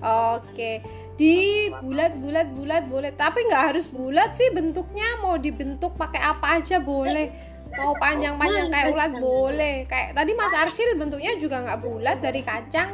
Oke. 0.04 0.84
Di 1.18 1.68
bulat-bulat 1.82 2.54
bulat 2.54 2.84
boleh, 2.86 3.10
tapi 3.18 3.42
nggak 3.50 3.74
harus 3.74 3.90
bulat 3.90 4.38
sih 4.38 4.54
bentuknya. 4.54 5.18
Mau 5.26 5.42
dibentuk 5.42 5.98
pakai 5.98 6.22
apa 6.22 6.62
aja 6.62 6.78
boleh. 6.78 7.34
Mau 7.82 7.98
panjang-panjang 7.98 8.70
kayak 8.70 8.94
ulat 8.94 9.12
boleh. 9.18 9.90
Kayak 9.90 10.14
tadi 10.14 10.32
Mas 10.38 10.54
Arsil 10.54 10.94
bentuknya 10.94 11.34
juga 11.42 11.66
nggak 11.66 11.80
bulat 11.82 12.18
dari 12.22 12.46
kacang. 12.46 12.94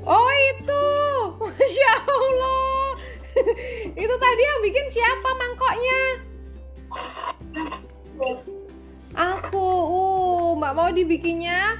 Oh 0.00 0.32
itu, 0.56 0.84
masya 1.44 1.92
Allah. 2.08 2.89
Itu 3.90 4.14
tadi 4.14 4.42
yang 4.42 4.60
bikin 4.64 4.86
siapa 4.92 5.30
mangkoknya? 5.34 6.00
Aku, 9.10 9.68
uh, 9.90 10.48
mbak 10.54 10.72
mau 10.76 10.90
dibikinnya 10.94 11.76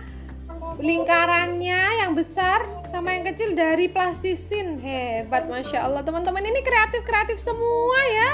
lingkarannya 0.80 2.04
yang 2.04 2.12
besar 2.12 2.66
sama 2.90 3.14
yang 3.16 3.24
kecil 3.32 3.54
dari 3.54 3.86
plastisin. 3.86 4.82
Hebat, 4.82 5.46
masya 5.46 5.86
Allah 5.86 6.02
teman-teman 6.02 6.42
ini 6.42 6.60
kreatif 6.60 7.06
kreatif 7.06 7.38
semua 7.38 8.00
ya, 8.10 8.30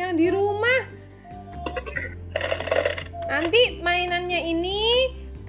yang 0.00 0.16
di 0.16 0.32
rumah. 0.32 0.80
Nanti 3.28 3.80
mainannya 3.80 4.44
ini 4.48 4.80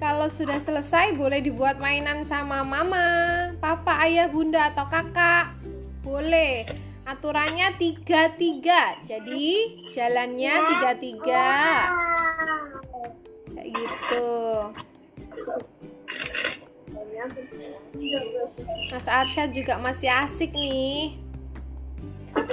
kalau 0.00 0.28
sudah 0.28 0.60
selesai 0.60 1.16
boleh 1.16 1.40
dibuat 1.40 1.80
mainan 1.80 2.28
sama 2.28 2.60
mama, 2.60 3.52
papa, 3.60 4.04
ayah, 4.04 4.28
bunda 4.28 4.72
atau 4.72 4.84
kakak. 4.88 5.56
Boleh. 6.04 6.83
Aturannya 7.04 7.76
tiga 7.76 8.32
tiga. 8.40 8.96
Jadi 9.04 9.76
jalannya 9.92 10.54
tiga 10.72 10.92
tiga. 10.96 11.52
Kayak 13.52 13.68
gitu. 13.76 14.32
Mas 18.88 19.06
Arsyad 19.08 19.52
juga 19.52 19.76
masih 19.76 20.08
asik 20.08 20.56
nih. 20.56 21.20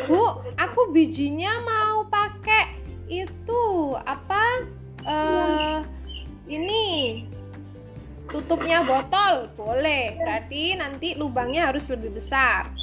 Bu, 0.07 0.23
aku 0.59 0.91
bijinya 0.91 1.63
mau 1.63 2.03
pakai 2.11 2.75
itu 3.07 3.95
apa? 4.03 4.67
Eh 5.07 5.79
ini 6.51 6.83
tutupnya 8.27 8.83
botol 8.83 9.47
boleh. 9.55 10.19
Berarti 10.19 10.75
nanti 10.75 11.15
lubangnya 11.15 11.71
harus 11.71 11.87
lebih 11.87 12.19
besar. 12.19 12.80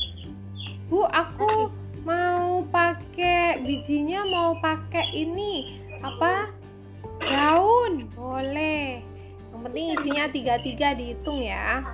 Bu, 0.89 1.05
aku 1.05 1.69
mau 2.09 2.65
pakai 2.73 3.61
bijinya 3.61 4.25
mau 4.25 4.57
pakai 4.57 5.05
ini 5.13 5.85
apa? 6.01 6.49
Daun 7.21 8.09
boleh. 8.17 9.05
Yang 9.53 9.61
penting 9.69 9.87
isinya 9.93 10.25
tiga 10.33 10.57
tiga 10.57 10.97
dihitung 10.97 11.45
ya. 11.45 11.85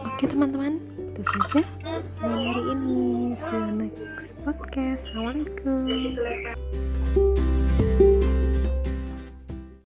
Oke 0.00 0.24
teman-teman, 0.24 0.80
itu 0.96 1.20
saja 1.36 1.60
ini. 2.72 3.36
See 3.36 3.60
you 3.60 3.72
next 3.76 4.32
podcast. 4.40 5.04
Assalamualaikum. 5.12 5.84